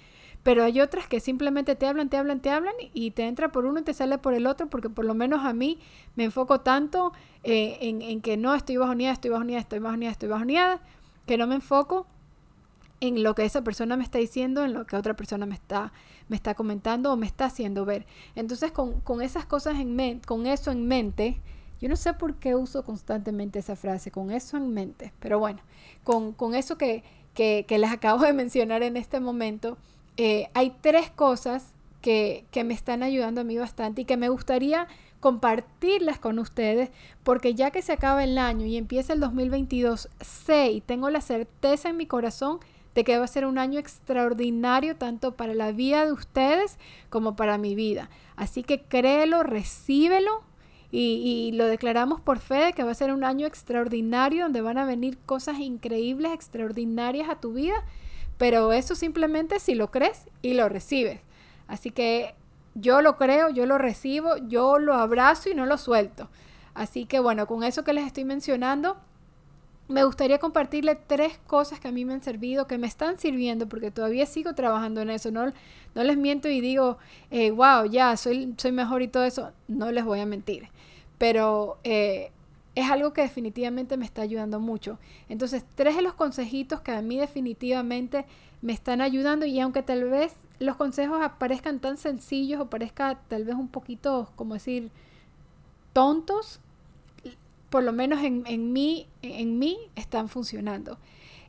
Pero 0.43 0.65
hay 0.65 0.81
otras 0.81 1.07
que 1.07 1.21
simplemente 1.21 1.77
te 1.77 1.87
hablan, 1.87 2.09
te 2.09 2.17
hablan, 2.17 2.41
te 2.41 2.49
hablan 2.49 2.73
y 2.93 3.11
te 3.11 3.27
entra 3.27 3.53
por 3.53 3.65
uno 3.65 3.79
y 3.79 3.83
te 3.83 3.93
sale 3.93 4.17
por 4.17 4.33
el 4.33 4.45
otro, 4.45 4.67
porque 4.67 4.89
por 4.89 5.05
lo 5.05 5.13
menos 5.13 5.45
a 5.45 5.53
mí 5.53 5.79
me 6.17 6.25
enfoco 6.25 6.59
tanto 6.59 7.13
eh, 7.43 7.77
en, 7.79 8.01
en, 8.01 8.19
que 8.19 8.35
no 8.35 8.53
estoy 8.53 8.75
bajoneada, 8.75 9.13
estoy 9.13 9.31
bajoneada, 9.31 9.61
estoy 9.61 9.79
bajoneada, 9.79 10.11
estoy 10.11 10.27
bajoneada, 10.27 10.81
que 11.25 11.37
no 11.37 11.47
me 11.47 11.55
enfoco 11.55 12.07
en 12.99 13.23
lo 13.23 13.35
que 13.35 13.45
esa 13.45 13.63
persona 13.63 13.95
me 13.95 14.03
está 14.03 14.17
diciendo, 14.17 14.65
en 14.65 14.73
lo 14.73 14.85
que 14.85 14.97
otra 14.97 15.13
persona 15.13 15.45
me 15.45 15.55
está, 15.55 15.93
me 16.27 16.35
está 16.35 16.55
comentando 16.55 17.13
o 17.13 17.15
me 17.15 17.25
está 17.25 17.45
haciendo 17.45 17.85
ver. 17.85 18.05
Entonces, 18.35 18.73
con, 18.73 18.99
con 18.99 19.21
esas 19.21 19.45
cosas 19.45 19.79
en 19.79 19.95
mente, 19.95 20.27
con 20.27 20.45
eso 20.45 20.71
en 20.71 20.89
mente, 20.89 21.39
Yo 21.83 21.89
no 21.89 21.97
sé 21.97 22.13
por 22.13 22.35
qué 22.35 22.55
uso 22.55 22.85
constantemente 22.85 23.59
esa 23.59 23.75
frase, 23.75 24.09
con 24.09 24.31
eso 24.31 24.55
en 24.55 24.73
mente, 24.73 25.11
pero 25.19 25.37
bueno, 25.37 25.59
con, 26.05 26.55
eso 26.55 26.77
que, 26.77 27.03
que, 27.33 27.65
les 27.77 27.91
acabo 27.91 28.23
de 28.23 28.31
mencionar 28.31 28.83
en 28.83 28.95
este 28.95 29.19
momento, 29.19 29.77
eh, 30.15 30.47
hay 30.53 30.77
tres 30.79 31.09
cosas 31.09 31.73
que, 31.99 32.45
que 32.51 32.63
me 32.63 32.73
están 32.73 33.03
ayudando 33.03 33.41
a 33.41 33.43
mí 33.43 33.57
bastante 33.57 34.03
y 34.03 34.05
que 34.05 34.15
me 34.15 34.29
gustaría 34.29 34.87
compartirlas 35.19 36.19
con 36.19 36.39
ustedes, 36.39 36.89
porque 37.23 37.53
ya 37.53 37.69
que 37.69 37.81
se 37.81 37.91
acaba 37.91 38.23
el 38.23 38.37
año 38.37 38.65
y 38.65 38.77
empieza 38.77 39.11
el 39.11 39.19
2022, 39.19 40.07
sé 40.21 40.71
y 40.71 40.79
tengo 40.79 41.09
la 41.09 41.19
certeza 41.19 41.89
en 41.89 41.97
mi 41.97 42.05
corazón 42.05 42.59
de 42.95 43.03
que 43.03 43.17
va 43.17 43.25
a 43.25 43.27
ser 43.27 43.45
un 43.45 43.57
año 43.57 43.77
extraordinario 43.77 44.95
tanto 44.95 45.35
para 45.35 45.53
la 45.53 45.73
vida 45.73 46.05
de 46.05 46.13
ustedes 46.13 46.77
como 47.09 47.35
para 47.35 47.57
mi 47.57 47.75
vida. 47.75 48.09
Así 48.37 48.63
que 48.63 48.83
créelo, 48.83 49.43
recíbelo 49.43 50.52
y, 50.95 51.51
lo 51.53 51.65
declaramos 51.65 52.21
por 52.21 52.37
fe 52.37 52.73
que 52.75 52.83
va 52.83 52.91
a 52.91 52.95
ser 52.95 53.11
un 53.11 53.23
año 53.23 53.47
extraordinario 53.47 54.43
donde 54.43 54.61
van 54.61 54.77
a 54.77 54.85
venir 54.85 55.17
cosas 55.25 55.57
increíbles, 55.57 56.31
extraordinarias 56.33 57.29
a 57.29 57.39
tu 57.39 57.53
vida, 57.53 57.83
pero 58.37 58.71
eso 58.73 58.93
simplemente 58.93 59.59
si 59.59 59.73
lo 59.73 59.89
crees 59.89 60.27
y 60.43 60.53
lo 60.53 60.69
recibes. 60.69 61.19
Así 61.67 61.89
que 61.89 62.35
yo 62.75 63.01
lo 63.01 63.17
creo, 63.17 63.49
yo 63.49 63.65
lo 63.65 63.79
recibo, 63.79 64.37
yo 64.47 64.77
lo 64.77 64.93
abrazo 64.93 65.49
y 65.49 65.55
no 65.55 65.65
lo 65.65 65.79
suelto. 65.79 66.29
Así 66.75 67.05
que 67.05 67.19
bueno, 67.19 67.47
con 67.47 67.63
eso 67.63 67.83
que 67.83 67.93
les 67.93 68.05
estoy 68.05 68.25
mencionando, 68.25 68.97
me 69.93 70.03
gustaría 70.03 70.39
compartirle 70.39 70.95
tres 70.95 71.37
cosas 71.45 71.79
que 71.79 71.87
a 71.87 71.91
mí 71.91 72.03
me 72.03 72.13
han 72.13 72.23
servido, 72.23 72.65
que 72.65 72.79
me 72.79 72.87
están 72.87 73.19
sirviendo, 73.19 73.69
porque 73.69 73.91
todavía 73.91 74.25
sigo 74.25 74.55
trabajando 74.55 75.01
en 75.01 75.11
eso. 75.11 75.29
No, 75.29 75.45
no 75.93 76.03
les 76.03 76.17
miento 76.17 76.49
y 76.49 76.61
digo, 76.61 76.97
wow, 77.29 77.85
eh, 77.85 77.89
ya, 77.91 78.17
soy, 78.17 78.55
mejor 78.71 79.03
y 79.03 79.07
todo 79.07 79.23
eso. 79.23 79.51
No 79.67 79.91
les 79.91 80.03
voy 80.03 80.19
a 80.19 80.25
mentir. 80.25 80.69
Pero 81.19 81.77
eh, 81.83 82.31
es 82.73 82.89
algo 82.89 83.13
que 83.13 83.21
definitivamente 83.21 83.95
me 83.95 84.05
está 84.05 84.23
ayudando 84.23 84.59
mucho. 84.59 84.97
Entonces, 85.29 85.63
tres 85.75 85.95
de 85.95 86.01
los 86.01 86.15
consejitos 86.15 86.81
que 86.81 86.91
a 86.91 87.03
mí 87.03 87.19
definitivamente 87.19 88.25
me 88.63 88.73
están 88.73 88.99
ayudando 88.99 89.45
y 89.45 89.59
aunque 89.59 89.83
tal 89.83 90.05
vez 90.05 90.33
los 90.57 90.75
consejos 90.75 91.19
parezcan 91.37 91.79
tan 91.79 91.97
sencillos 91.97 92.59
o 92.59 92.69
parezca 92.69 93.19
tal 93.27 93.45
vez 93.45 93.55
un 93.55 93.67
poquito, 93.67 94.31
como 94.35 94.55
decir, 94.55 94.89
tontos, 95.93 96.59
por 97.73 97.83
lo 97.83 97.91
menos 97.91 98.23
en, 98.23 98.43
en, 98.45 98.71
mí, 98.71 99.07
en 99.23 99.57
mí 99.57 99.79
están 99.95 100.29
funcionando. 100.29 100.99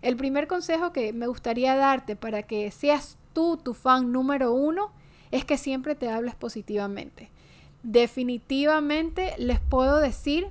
El 0.00 0.16
primer 0.16 0.46
consejo 0.46 0.90
que 0.90 1.12
me 1.12 1.26
gustaría 1.26 1.76
darte 1.76 2.16
para 2.16 2.44
que 2.44 2.70
seas 2.70 3.18
tú 3.34 3.58
tu 3.58 3.74
fan 3.74 4.10
número 4.10 4.50
uno 4.50 4.90
es 5.32 5.44
que 5.44 5.58
siempre 5.58 5.94
te 5.94 6.08
hables 6.08 6.34
positivamente. 6.34 7.28
Definitivamente 7.82 9.34
les 9.36 9.60
puedo 9.60 9.98
decir 9.98 10.48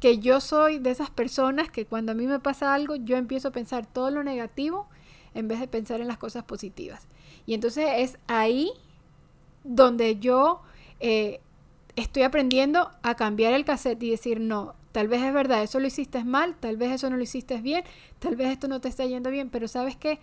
que 0.00 0.18
yo 0.18 0.40
soy 0.40 0.80
de 0.80 0.90
esas 0.90 1.10
personas 1.10 1.70
que 1.70 1.86
cuando 1.86 2.10
a 2.10 2.16
mí 2.16 2.26
me 2.26 2.40
pasa 2.40 2.74
algo, 2.74 2.96
yo 2.96 3.16
empiezo 3.16 3.46
a 3.46 3.52
pensar 3.52 3.86
todo 3.86 4.10
lo 4.10 4.24
negativo 4.24 4.88
en 5.32 5.46
vez 5.46 5.60
de 5.60 5.68
pensar 5.68 6.00
en 6.00 6.08
las 6.08 6.18
cosas 6.18 6.42
positivas. 6.42 7.06
Y 7.46 7.54
entonces 7.54 7.88
es 7.98 8.18
ahí 8.26 8.72
donde 9.62 10.18
yo 10.18 10.62
eh, 10.98 11.40
estoy 12.00 12.22
aprendiendo 12.22 12.90
a 13.02 13.14
cambiar 13.14 13.52
el 13.52 13.64
cassette 13.64 14.02
y 14.02 14.10
decir, 14.10 14.40
no, 14.40 14.74
tal 14.92 15.08
vez 15.08 15.22
es 15.22 15.32
verdad, 15.32 15.62
eso 15.62 15.80
lo 15.80 15.86
hiciste 15.86 16.24
mal, 16.24 16.56
tal 16.56 16.76
vez 16.76 16.92
eso 16.92 17.10
no 17.10 17.16
lo 17.16 17.22
hiciste 17.22 17.60
bien, 17.60 17.84
tal 18.18 18.36
vez 18.36 18.48
esto 18.48 18.68
no 18.68 18.80
te 18.80 18.88
está 18.88 19.04
yendo 19.04 19.30
bien, 19.30 19.50
pero 19.50 19.68
sabes 19.68 19.96
que 19.96 20.18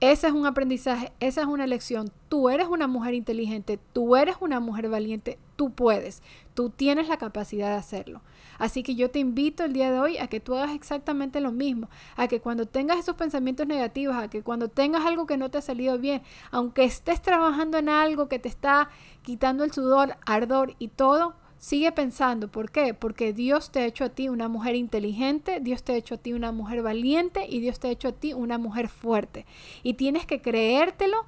ese 0.00 0.26
es 0.26 0.32
un 0.32 0.46
aprendizaje, 0.46 1.12
esa 1.20 1.42
es 1.42 1.46
una 1.46 1.66
lección. 1.66 2.10
Tú 2.28 2.48
eres 2.48 2.68
una 2.68 2.86
mujer 2.86 3.14
inteligente, 3.14 3.78
tú 3.92 4.16
eres 4.16 4.36
una 4.40 4.60
mujer 4.60 4.88
valiente, 4.88 5.38
tú 5.56 5.72
puedes, 5.72 6.22
tú 6.54 6.70
tienes 6.70 7.08
la 7.08 7.16
capacidad 7.16 7.70
de 7.70 7.76
hacerlo. 7.76 8.20
Así 8.58 8.82
que 8.82 8.94
yo 8.94 9.10
te 9.10 9.18
invito 9.18 9.64
el 9.64 9.72
día 9.72 9.90
de 9.90 9.98
hoy 9.98 10.18
a 10.18 10.28
que 10.28 10.40
tú 10.40 10.54
hagas 10.54 10.74
exactamente 10.74 11.40
lo 11.40 11.52
mismo, 11.52 11.88
a 12.16 12.28
que 12.28 12.40
cuando 12.40 12.66
tengas 12.66 12.98
esos 12.98 13.16
pensamientos 13.16 13.66
negativos, 13.66 14.16
a 14.16 14.28
que 14.28 14.42
cuando 14.42 14.68
tengas 14.68 15.04
algo 15.04 15.26
que 15.26 15.36
no 15.36 15.50
te 15.50 15.58
ha 15.58 15.62
salido 15.62 15.98
bien, 15.98 16.22
aunque 16.50 16.84
estés 16.84 17.20
trabajando 17.22 17.78
en 17.78 17.88
algo 17.88 18.28
que 18.28 18.38
te 18.38 18.48
está 18.48 18.90
quitando 19.22 19.64
el 19.64 19.72
sudor, 19.72 20.16
ardor 20.26 20.74
y 20.78 20.88
todo, 20.88 21.34
Sigue 21.64 21.92
pensando, 21.92 22.48
¿por 22.48 22.70
qué? 22.70 22.92
Porque 22.92 23.32
Dios 23.32 23.70
te 23.70 23.78
ha 23.78 23.86
hecho 23.86 24.04
a 24.04 24.10
ti 24.10 24.28
una 24.28 24.48
mujer 24.48 24.74
inteligente, 24.74 25.60
Dios 25.60 25.82
te 25.82 25.92
ha 25.92 25.96
hecho 25.96 26.16
a 26.16 26.18
ti 26.18 26.34
una 26.34 26.52
mujer 26.52 26.82
valiente 26.82 27.46
y 27.48 27.60
Dios 27.60 27.80
te 27.80 27.88
ha 27.88 27.90
hecho 27.90 28.08
a 28.08 28.12
ti 28.12 28.34
una 28.34 28.58
mujer 28.58 28.90
fuerte. 28.90 29.46
Y 29.82 29.94
tienes 29.94 30.26
que 30.26 30.42
creértelo 30.42 31.24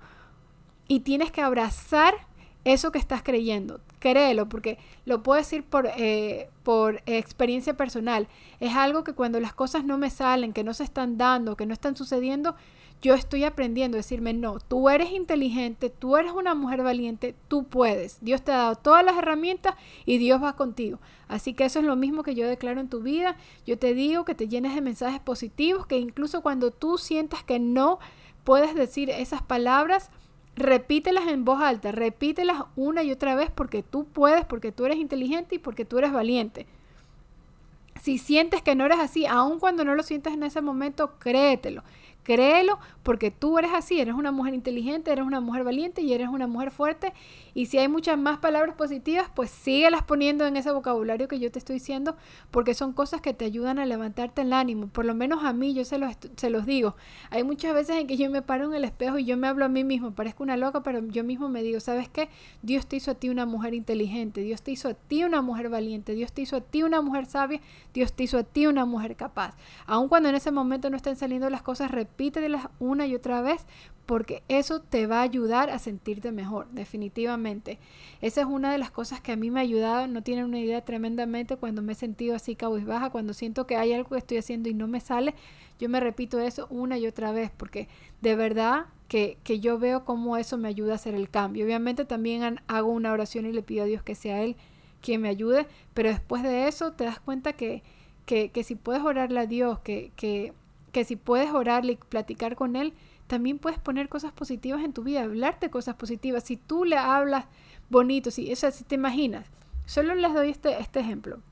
y 0.88 1.00
tienes 1.00 1.30
que 1.30 1.40
abrazar 1.40 2.12
eso 2.64 2.92
que 2.92 2.98
estás 2.98 3.22
creyendo. 3.22 3.80
Créelo, 3.98 4.46
porque 4.46 4.76
lo 5.06 5.22
puedo 5.22 5.38
decir 5.38 5.64
por, 5.64 5.88
eh, 5.96 6.50
por 6.64 7.02
experiencia 7.06 7.74
personal. 7.74 8.28
Es 8.60 8.74
algo 8.74 9.04
que 9.04 9.14
cuando 9.14 9.40
las 9.40 9.54
cosas 9.54 9.84
no 9.86 9.96
me 9.96 10.10
salen, 10.10 10.52
que 10.52 10.64
no 10.64 10.74
se 10.74 10.84
están 10.84 11.16
dando, 11.16 11.56
que 11.56 11.64
no 11.64 11.72
están 11.72 11.96
sucediendo, 11.96 12.56
yo 13.02 13.14
estoy 13.14 13.44
aprendiendo 13.44 13.96
a 13.96 14.00
decirme, 14.00 14.32
no, 14.32 14.58
tú 14.58 14.88
eres 14.88 15.12
inteligente, 15.12 15.90
tú 15.90 16.16
eres 16.16 16.32
una 16.32 16.54
mujer 16.54 16.82
valiente, 16.82 17.34
tú 17.48 17.64
puedes. 17.64 18.18
Dios 18.20 18.42
te 18.42 18.52
ha 18.52 18.56
dado 18.56 18.76
todas 18.76 19.04
las 19.04 19.16
herramientas 19.16 19.74
y 20.04 20.18
Dios 20.18 20.42
va 20.42 20.56
contigo. 20.56 20.98
Así 21.28 21.54
que 21.54 21.64
eso 21.64 21.80
es 21.80 21.84
lo 21.84 21.96
mismo 21.96 22.22
que 22.22 22.34
yo 22.34 22.48
declaro 22.48 22.80
en 22.80 22.88
tu 22.88 23.02
vida. 23.02 23.36
Yo 23.66 23.78
te 23.78 23.94
digo 23.94 24.24
que 24.24 24.34
te 24.34 24.48
llenes 24.48 24.74
de 24.74 24.80
mensajes 24.80 25.20
positivos, 25.20 25.86
que 25.86 25.98
incluso 25.98 26.40
cuando 26.40 26.70
tú 26.70 26.98
sientas 26.98 27.44
que 27.44 27.58
no 27.58 27.98
puedes 28.44 28.74
decir 28.74 29.10
esas 29.10 29.42
palabras, 29.42 30.10
repítelas 30.56 31.28
en 31.28 31.44
voz 31.44 31.60
alta, 31.60 31.92
repítelas 31.92 32.64
una 32.76 33.02
y 33.02 33.12
otra 33.12 33.34
vez 33.34 33.50
porque 33.50 33.82
tú 33.82 34.06
puedes, 34.06 34.44
porque 34.44 34.72
tú 34.72 34.86
eres 34.86 34.98
inteligente 34.98 35.56
y 35.56 35.58
porque 35.58 35.84
tú 35.84 35.98
eres 35.98 36.12
valiente. 36.12 36.66
Si 38.00 38.18
sientes 38.18 38.62
que 38.62 38.74
no 38.74 38.84
eres 38.86 38.98
así, 38.98 39.26
aun 39.26 39.58
cuando 39.58 39.84
no 39.84 39.94
lo 39.94 40.02
sientes 40.02 40.32
en 40.32 40.42
ese 40.42 40.60
momento, 40.60 41.18
créetelo. 41.18 41.82
Créelo 42.26 42.80
porque 43.04 43.30
tú 43.30 43.56
eres 43.56 43.70
así, 43.72 44.00
eres 44.00 44.14
una 44.14 44.32
mujer 44.32 44.52
inteligente, 44.52 45.12
eres 45.12 45.24
una 45.24 45.40
mujer 45.40 45.62
valiente 45.62 46.02
y 46.02 46.12
eres 46.12 46.28
una 46.28 46.48
mujer 46.48 46.72
fuerte. 46.72 47.12
Y 47.54 47.66
si 47.66 47.78
hay 47.78 47.86
muchas 47.86 48.18
más 48.18 48.38
palabras 48.38 48.74
positivas, 48.74 49.30
pues 49.32 49.48
síguelas 49.48 50.02
poniendo 50.02 50.44
en 50.44 50.56
ese 50.56 50.72
vocabulario 50.72 51.28
que 51.28 51.38
yo 51.38 51.52
te 51.52 51.60
estoy 51.60 51.74
diciendo 51.74 52.16
porque 52.50 52.74
son 52.74 52.92
cosas 52.94 53.20
que 53.20 53.32
te 53.32 53.44
ayudan 53.44 53.78
a 53.78 53.86
levantarte 53.86 54.42
el 54.42 54.52
ánimo. 54.52 54.88
Por 54.88 55.04
lo 55.04 55.14
menos 55.14 55.44
a 55.44 55.52
mí, 55.52 55.72
yo 55.72 55.84
se 55.84 55.98
los, 55.98 56.16
se 56.34 56.50
los 56.50 56.66
digo. 56.66 56.96
Hay 57.30 57.44
muchas 57.44 57.72
veces 57.74 57.94
en 57.94 58.08
que 58.08 58.16
yo 58.16 58.28
me 58.28 58.42
paro 58.42 58.64
en 58.64 58.74
el 58.74 58.82
espejo 58.82 59.18
y 59.18 59.24
yo 59.24 59.36
me 59.36 59.46
hablo 59.46 59.64
a 59.64 59.68
mí 59.68 59.84
mismo, 59.84 60.10
parezco 60.10 60.42
una 60.42 60.56
loca, 60.56 60.82
pero 60.82 61.06
yo 61.06 61.22
mismo 61.22 61.48
me 61.48 61.62
digo, 61.62 61.78
¿sabes 61.78 62.08
qué? 62.08 62.28
Dios 62.62 62.88
te 62.88 62.96
hizo 62.96 63.12
a 63.12 63.14
ti 63.14 63.28
una 63.28 63.46
mujer 63.46 63.72
inteligente, 63.72 64.40
Dios 64.40 64.62
te 64.62 64.72
hizo 64.72 64.88
a 64.88 64.94
ti 64.94 65.22
una 65.22 65.42
mujer 65.42 65.68
valiente, 65.68 66.14
Dios 66.14 66.32
te 66.32 66.42
hizo 66.42 66.56
a 66.56 66.60
ti 66.60 66.82
una 66.82 67.02
mujer 67.02 67.26
sabia, 67.26 67.60
Dios 67.94 68.12
te 68.14 68.24
hizo 68.24 68.36
a 68.38 68.42
ti 68.42 68.66
una 68.66 68.84
mujer 68.84 69.14
capaz. 69.14 69.54
Aun 69.86 70.08
cuando 70.08 70.28
en 70.28 70.34
ese 70.34 70.50
momento 70.50 70.90
no 70.90 70.96
estén 70.96 71.14
saliendo 71.14 71.48
las 71.50 71.62
cosas, 71.62 71.92
repítelas 72.16 72.68
una 72.78 73.06
y 73.06 73.14
otra 73.14 73.42
vez 73.42 73.66
porque 74.06 74.42
eso 74.48 74.80
te 74.80 75.06
va 75.06 75.18
a 75.18 75.22
ayudar 75.22 75.68
a 75.68 75.80
sentirte 75.80 76.30
mejor, 76.30 76.68
definitivamente. 76.70 77.78
Esa 78.22 78.42
es 78.42 78.46
una 78.46 78.70
de 78.70 78.78
las 78.78 78.92
cosas 78.92 79.20
que 79.20 79.32
a 79.32 79.36
mí 79.36 79.50
me 79.50 79.58
ha 79.58 79.64
ayudado, 79.64 80.06
no 80.06 80.22
tienen 80.22 80.44
una 80.44 80.60
idea 80.60 80.84
tremendamente 80.84 81.56
cuando 81.56 81.82
me 81.82 81.92
he 81.92 81.96
sentido 81.96 82.36
así 82.36 82.54
cabizbaja, 82.54 83.10
cuando 83.10 83.34
siento 83.34 83.66
que 83.66 83.76
hay 83.76 83.92
algo 83.92 84.10
que 84.10 84.18
estoy 84.18 84.38
haciendo 84.38 84.68
y 84.68 84.74
no 84.74 84.86
me 84.86 85.00
sale, 85.00 85.34
yo 85.80 85.88
me 85.88 85.98
repito 85.98 86.38
eso 86.38 86.68
una 86.70 86.96
y 86.98 87.06
otra 87.06 87.32
vez, 87.32 87.50
porque 87.54 87.88
de 88.22 88.36
verdad 88.36 88.86
que, 89.08 89.38
que 89.42 89.58
yo 89.58 89.78
veo 89.78 90.04
cómo 90.04 90.36
eso 90.36 90.56
me 90.56 90.68
ayuda 90.68 90.92
a 90.92 90.96
hacer 90.96 91.16
el 91.16 91.28
cambio. 91.28 91.66
Obviamente 91.66 92.04
también 92.04 92.60
hago 92.68 92.92
una 92.92 93.12
oración 93.12 93.44
y 93.44 93.52
le 93.52 93.62
pido 93.62 93.82
a 93.82 93.86
Dios 93.86 94.04
que 94.04 94.14
sea 94.14 94.42
Él 94.42 94.56
quien 95.02 95.20
me 95.20 95.28
ayude, 95.28 95.66
pero 95.94 96.10
después 96.10 96.44
de 96.44 96.68
eso 96.68 96.92
te 96.92 97.04
das 97.04 97.18
cuenta 97.18 97.54
que, 97.54 97.82
que, 98.24 98.50
que 98.50 98.62
si 98.62 98.76
puedes 98.76 99.02
orarle 99.02 99.40
a 99.40 99.46
Dios, 99.46 99.80
que, 99.80 100.12
que 100.16 100.52
que 100.96 101.04
si 101.04 101.16
puedes 101.16 101.52
orarle 101.52 101.92
y 101.92 101.96
platicar 101.96 102.56
con 102.56 102.74
Él, 102.74 102.94
también 103.26 103.58
puedes 103.58 103.78
poner 103.78 104.08
cosas 104.08 104.32
positivas 104.32 104.82
en 104.82 104.94
tu 104.94 105.02
vida, 105.02 105.24
hablarte 105.24 105.68
cosas 105.68 105.94
positivas. 105.94 106.44
Si 106.44 106.56
tú 106.56 106.86
le 106.86 106.96
hablas 106.96 107.44
bonito, 107.90 108.30
si, 108.30 108.50
o 108.50 108.56
si 108.56 108.82
te 108.84 108.94
imaginas, 108.94 109.44
solo 109.84 110.14
les 110.14 110.32
doy 110.32 110.48
este, 110.48 110.80
este 110.80 111.00
ejemplo. 111.00 111.42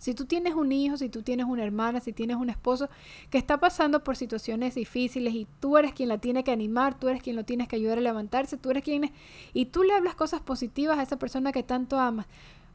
Si 0.00 0.14
tú 0.14 0.24
tienes 0.24 0.54
un 0.54 0.72
hijo, 0.72 0.96
si 0.96 1.08
tú 1.08 1.22
tienes 1.22 1.46
una 1.46 1.62
hermana, 1.62 2.00
si 2.00 2.12
tienes 2.12 2.38
un 2.38 2.50
esposo 2.50 2.88
que 3.30 3.38
está 3.38 3.58
pasando 3.60 4.02
por 4.02 4.16
situaciones 4.16 4.74
difíciles 4.74 5.32
y 5.32 5.46
tú 5.60 5.78
eres 5.78 5.92
quien 5.92 6.08
la 6.08 6.18
tiene 6.18 6.42
que 6.42 6.50
animar, 6.50 6.98
tú 6.98 7.06
eres 7.06 7.22
quien 7.22 7.36
lo 7.36 7.44
tienes 7.44 7.68
que 7.68 7.76
ayudar 7.76 7.98
a 7.98 8.00
levantarse, 8.00 8.56
tú 8.56 8.72
eres 8.72 8.82
quien 8.82 9.12
y 9.54 9.66
tú 9.66 9.84
le 9.84 9.94
hablas 9.94 10.16
cosas 10.16 10.40
positivas 10.40 10.98
a 10.98 11.04
esa 11.04 11.20
persona 11.20 11.52
que 11.52 11.62
tanto 11.62 12.00
amas, 12.00 12.26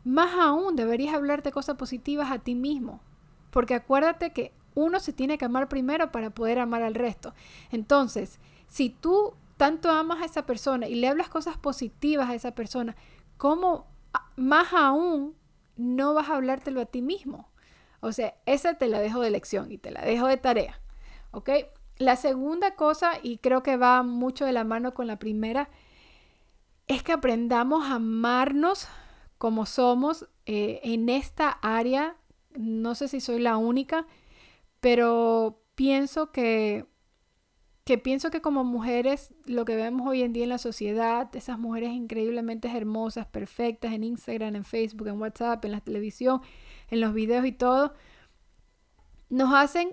más 0.06 0.34
aún 0.40 0.78
deberías 0.78 1.16
hablarte 1.16 1.52
cosas 1.52 1.76
positivas 1.76 2.32
a 2.32 2.40
ti 2.40 2.56
mismo, 2.56 3.02
porque 3.52 3.74
acuérdate 3.74 4.32
que 4.32 4.54
uno 4.76 5.00
se 5.00 5.14
tiene 5.14 5.38
que 5.38 5.46
amar 5.46 5.70
primero 5.70 6.12
para 6.12 6.30
poder 6.30 6.60
amar 6.60 6.84
al 6.84 6.96
resto. 6.96 7.34
Entonces, 7.72 8.40
si 8.68 8.90
tú 8.90 9.34
tanto 9.58 9.92
amas 9.92 10.22
a 10.22 10.26
esa 10.26 10.46
persona 10.46 10.88
y 10.88 10.96
le 10.96 11.08
hablas 11.08 11.30
cosas 11.30 11.58
positivas 11.58 12.30
a 12.30 12.36
esa 12.36 12.56
persona, 12.56 12.96
¿cómo 13.38 13.88
más 14.36 14.74
aún 14.74 15.36
no 15.76 16.14
vas 16.14 16.30
a 16.30 16.36
hablártelo 16.36 16.82
a 16.82 16.86
ti 16.86 17.02
mismo? 17.02 17.50
O 18.00 18.12
sea, 18.12 18.34
esa 18.46 18.76
te 18.76 18.88
la 18.88 19.00
dejo 19.00 19.22
de 19.22 19.30
lección 19.30 19.72
y 19.72 19.78
te 19.78 19.92
la 19.92 20.02
dejo 20.02 20.28
de 20.28 20.38
tarea. 20.38 20.82
¿Ok? 21.32 21.50
La 21.98 22.16
segunda 22.16 22.76
cosa, 22.76 23.12
y 23.22 23.38
creo 23.38 23.62
que 23.62 23.78
va 23.78 24.02
mucho 24.02 24.46
de 24.46 24.52
la 24.52 24.64
mano 24.64 24.94
con 24.94 25.06
la 25.06 25.20
primera, 25.20 25.70
es 26.88 27.04
que 27.04 27.12
aprendamos 27.12 27.86
a 27.86 27.96
amarnos 27.96 28.88
como 29.38 29.66
somos 29.66 30.28
eh, 30.46 30.82
en 30.84 31.10
esta 31.10 31.50
área, 31.62 32.16
no 32.58 32.96
sé 32.96 33.08
si 33.08 33.22
soy 33.22 33.40
la 33.40 33.58
única, 33.58 34.08
pero 34.82 35.64
pienso 35.76 36.32
que, 36.32 36.86
que 37.86 37.98
pienso 37.98 38.30
que 38.32 38.42
como 38.42 38.64
mujeres, 38.64 39.34
lo 39.46 39.64
que 39.64 39.76
vemos 39.76 40.08
hoy 40.08 40.24
en 40.24 40.34
día 40.34 40.44
en 40.44 40.50
la 40.50 40.58
sociedad, 40.58 41.34
esas 41.36 41.58
mujeres 41.58 41.92
increíblemente 41.92 42.68
hermosas, 42.76 43.28
perfectas 43.28 43.94
en 43.94 44.04
Instagram, 44.04 44.56
en 44.56 44.66
Facebook, 44.66 45.08
en 45.08 45.22
WhatsApp, 45.22 45.64
en 45.64 45.72
la 45.72 45.82
televisión, 45.82 46.42
en 46.90 47.00
los 47.00 47.14
videos 47.14 47.46
y 47.46 47.52
todo, 47.54 47.94
nos 49.30 49.54
hacen, 49.54 49.90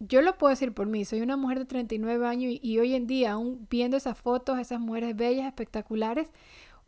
yo 0.00 0.22
lo 0.22 0.36
puedo 0.38 0.50
decir 0.50 0.72
por 0.74 0.86
mí, 0.86 1.04
soy 1.04 1.20
una 1.20 1.36
mujer 1.36 1.58
de 1.58 1.66
39 1.66 2.26
años 2.26 2.52
y, 2.52 2.60
y 2.62 2.78
hoy 2.78 2.94
en 2.94 3.06
día, 3.06 3.32
aún 3.32 3.66
viendo 3.70 3.96
esas 3.96 4.18
fotos, 4.18 4.58
esas 4.58 4.80
mujeres 4.80 5.14
bellas, 5.14 5.46
espectaculares, 5.46 6.30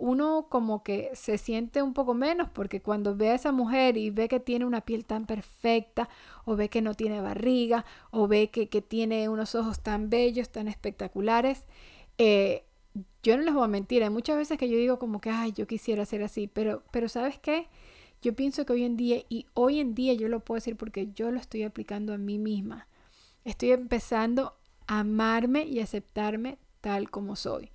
uno 0.03 0.49
como 0.49 0.83
que 0.83 1.11
se 1.15 1.39
siente 1.39 1.81
un 1.81 1.95
poco 1.95 2.13
menos 2.13 2.51
porque 2.51 2.83
cuando 2.83 3.15
ve 3.15 3.31
a 3.31 3.35
esa 3.37 3.53
mujer 3.53 3.97
y 3.97 4.11
ve 4.11 4.27
que 4.27 4.41
tiene 4.41 4.65
una 4.65 4.81
piel 4.81 5.05
tan 5.05 5.27
perfecta 5.27 6.09
o 6.45 6.57
ve 6.57 6.69
que 6.69 6.83
no 6.83 6.95
tiene 6.95 7.21
barriga 7.21 7.85
o 8.11 8.27
ve 8.27 8.51
que, 8.51 8.67
tiene 8.83 9.29
unos 9.29 9.55
ojos 9.55 9.81
tan 9.81 10.11
bellos, 10.11 10.51
tan 10.51 10.67
espectaculares, 10.67 11.67
eh, 12.19 12.65
yo 13.23 13.37
no 13.37 13.45
les 13.45 13.55
voy 13.55 13.63
a 13.63 13.69
mentir, 13.69 14.03
hay 14.03 14.11
muchas 14.11 14.37
veces 14.37 14.59
que 14.59 14.69
yo 14.69 14.77
digo 14.77 14.99
como 14.99 15.21
que, 15.21 15.31
ay, 15.31 15.53
yo 15.53 15.69
quisiera 15.69 16.05
ser 16.05 16.25
así, 16.25 16.49
pero, 16.49 16.83
pero 16.91 17.09
¿sabes 17.09 17.39
qué? 17.39 17.69
Yo 18.23 18.35
pienso 18.35 18.67
que 18.67 18.73
hoy 18.73 18.83
en 18.83 18.97
día, 18.97 19.23
y 19.29 19.47
hoy 19.55 19.79
en 19.79 19.95
día 19.95 20.15
yo 20.15 20.27
lo 20.27 20.41
puedo 20.41 20.57
decir 20.57 20.77
porque 20.77 21.13
yo 21.15 21.31
lo 21.31 21.39
estoy 21.39 21.63
aplicando 21.63 22.13
a 22.13 22.19
mí 22.19 22.39
misma, 22.39 22.89
estoy 23.45 23.71
empezando 23.71 24.57
a 24.89 24.99
amarme 24.99 25.65
y 25.65 25.79
aceptarme 25.79 26.59
tal 26.81 27.09
como 27.09 27.37
soy. 27.37 27.71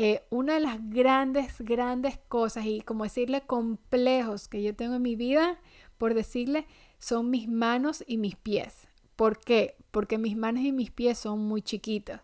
Eh, 0.00 0.22
una 0.30 0.54
de 0.54 0.60
las 0.60 0.90
grandes, 0.90 1.56
grandes 1.58 2.18
cosas 2.28 2.66
y 2.66 2.82
como 2.82 3.02
decirle 3.02 3.40
complejos 3.40 4.46
que 4.46 4.62
yo 4.62 4.72
tengo 4.76 4.94
en 4.94 5.02
mi 5.02 5.16
vida, 5.16 5.58
por 5.96 6.14
decirle, 6.14 6.68
son 7.00 7.30
mis 7.30 7.48
manos 7.48 8.04
y 8.06 8.16
mis 8.16 8.36
pies. 8.36 8.86
¿Por 9.16 9.40
qué? 9.40 9.74
Porque 9.90 10.16
mis 10.16 10.36
manos 10.36 10.62
y 10.62 10.70
mis 10.70 10.92
pies 10.92 11.18
son 11.18 11.40
muy 11.40 11.62
chiquitas. 11.62 12.22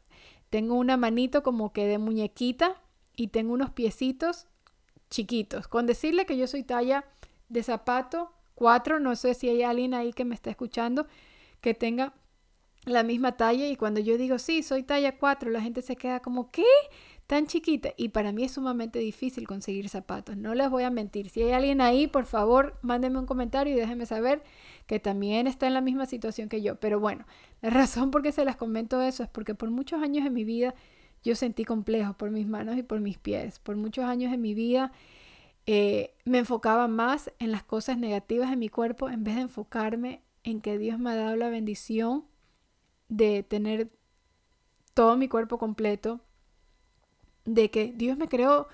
Tengo 0.51 0.77
una 0.77 0.97
manito 0.97 1.43
como 1.43 1.73
que 1.73 1.85
de 1.89 1.99
muñequita 1.99 2.81
y 3.17 3.27
tengo 3.27 3.53
unos 3.53 3.71
piecitos 3.71 4.47
chiquitos. 5.11 5.67
Con 5.67 5.87
decirle 5.87 6.27
que 6.27 6.37
yo 6.37 6.47
soy 6.47 6.63
talla 6.63 7.05
de 7.49 7.65
zapato 7.65 8.31
4, 8.55 9.01
no 9.01 9.17
sé 9.17 9.35
si 9.35 9.49
hay 9.49 9.65
alguien 9.65 9.95
ahí 9.95 10.13
que 10.13 10.25
me 10.25 10.37
está 10.37 10.49
escuchando 10.49 11.09
que 11.61 11.75
tenga 11.75 12.15
la 12.85 13.03
misma 13.03 13.37
talla 13.37 13.67
y 13.67 13.77
cuando 13.77 14.01
yo 14.01 14.19
digo, 14.19 14.39
sí, 14.39 14.63
soy 14.63 14.83
talla 14.83 15.17
4, 15.19 15.51
la 15.51 15.61
gente 15.61 15.83
se 15.83 15.97
queda 15.97 16.21
como, 16.21 16.51
¿qué? 16.51 16.65
Tan 17.27 17.47
chiquita 17.47 17.91
y 17.97 18.11
para 18.11 18.33
mí 18.33 18.45
es 18.45 18.53
sumamente 18.53 18.99
difícil 18.99 19.47
conseguir 19.47 19.89
zapatos. 19.89 20.37
No 20.37 20.55
les 20.55 20.69
voy 20.71 20.83
a 20.83 20.91
mentir. 20.91 21.31
Si 21.31 21.43
hay 21.43 21.53
alguien 21.53 21.81
ahí, 21.81 22.07
por 22.07 22.27
favor, 22.27 22.79
mándenme 22.83 23.19
un 23.19 23.27
comentario 23.27 23.75
y 23.75 23.77
déjenme 23.77 24.07
saber 24.07 24.43
que 24.87 25.01
también 25.01 25.47
está 25.47 25.67
en 25.67 25.75
la 25.75 25.81
misma 25.81 26.07
situación 26.07 26.49
que 26.49 26.63
yo. 26.63 26.77
Pero 26.77 27.01
bueno, 27.01 27.27
la 27.63 27.71
razón 27.71 28.11
por 28.11 28.23
qué 28.23 28.33
se 28.33 28.45
las 28.45 28.57
comento 28.57 29.01
eso 29.01 29.23
es 29.23 29.29
porque 29.29 29.55
por 29.55 29.71
muchos 29.71 30.03
años 30.03 30.27
en 30.27 30.33
mi 30.35 30.45
vida 30.45 30.75
yo 31.23 31.35
sentí 31.35 31.65
complejos 31.65 32.15
por 32.17 32.31
mis 32.31 32.47
manos 32.47 32.77
y 32.77 32.83
por 32.83 33.01
mis 33.01 33.19
pies. 33.19 33.59
Por 33.59 33.77
muchos 33.77 34.05
años 34.05 34.33
en 34.33 34.43
mi 34.43 34.53
vida 34.53 34.93
eh, 35.67 36.15
me 36.27 36.39
enfocaba 36.39 36.89
más 36.89 37.33
en 37.39 37.51
las 37.51 37.63
cosas 37.63 37.97
negativas 37.97 38.51
de 38.51 38.57
mi 38.57 38.69
cuerpo 38.69 39.09
en 39.09 39.25
vez 39.25 39.37
de 39.37 39.43
enfocarme 39.43 40.21
en 40.43 40.61
que 40.61 40.77
Dios 40.77 40.99
me 40.99 41.11
ha 41.11 41.15
dado 41.15 41.37
la 41.37 41.49
bendición 41.49 42.25
de 43.09 43.43
tener 43.43 43.91
todo 44.93 45.17
mi 45.17 45.29
cuerpo 45.29 45.59
completo, 45.59 46.21
de 47.45 47.71
que 47.71 47.93
Dios 47.95 48.17
me 48.17 48.29
creó 48.29 48.69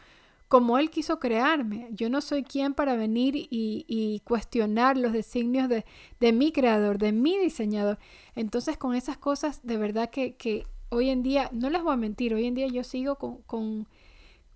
como 0.50 0.78
Él 0.78 0.90
quiso 0.90 1.20
crearme. 1.20 1.88
Yo 1.92 2.10
no 2.10 2.20
soy 2.20 2.42
quien 2.42 2.74
para 2.74 2.96
venir 2.96 3.34
y, 3.36 4.20
cuestionar 4.24 4.96
los 4.96 5.12
designios 5.12 5.68
de, 5.68 6.32
mi 6.32 6.50
creador, 6.50 6.98
de 6.98 7.12
mi 7.12 7.38
diseñador. 7.38 7.98
Entonces 8.34 8.76
con 8.76 8.96
esas 8.96 9.16
cosas, 9.16 9.60
de 9.62 9.76
verdad 9.76 10.10
que, 10.10 10.66
hoy 10.88 11.10
en 11.10 11.22
día, 11.22 11.50
no 11.52 11.70
les 11.70 11.84
voy 11.84 11.92
a 11.92 11.96
mentir, 11.96 12.34
hoy 12.34 12.46
en 12.46 12.56
día 12.56 12.66
yo 12.66 12.82
sigo 12.82 13.14
con, 13.14 13.86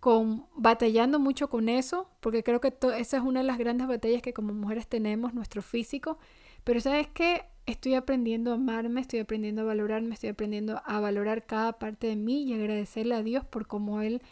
con, 0.01 0.47
batallando 0.57 1.21
mucho 1.21 1.49
con 1.49 1.69
eso, 1.69 2.09
porque 2.19 2.43
creo 2.43 2.61
que 2.61 2.75
esa 2.99 3.17
es 3.17 3.23
una 3.23 3.41
de 3.41 3.47
las 3.47 3.59
grandes 3.59 3.87
batallas 3.87 4.21
que 4.21 4.33
como 4.33 4.53
mujeres 4.53 4.89
tenemos, 4.89 5.33
nuestro 5.33 5.63
físico. 5.63 6.19
Pero 6.65 6.81
sabes 6.81 7.07
qué, 7.15 7.45
estoy 7.67 7.95
aprendiendo 7.95 8.53
a 8.53 8.55
amarme, 8.55 9.01
estoy 9.01 9.21
aprendiendo 9.21 9.63
a 9.63 9.65
valorarme, 9.65 10.15
estoy 10.15 10.31
aprendiendo 10.31 10.83
a 10.85 11.01
valorar 11.01 11.47
cada 11.47 11.79
parte 11.79 12.09
de 12.09 12.17
mí 12.17 12.45
y 12.45 12.55
agradecerle 12.55 13.15
a 13.15 13.23
Dios 13.23 13.45
por 13.45 13.67
cómo 13.67 14.03
Él 14.03 14.23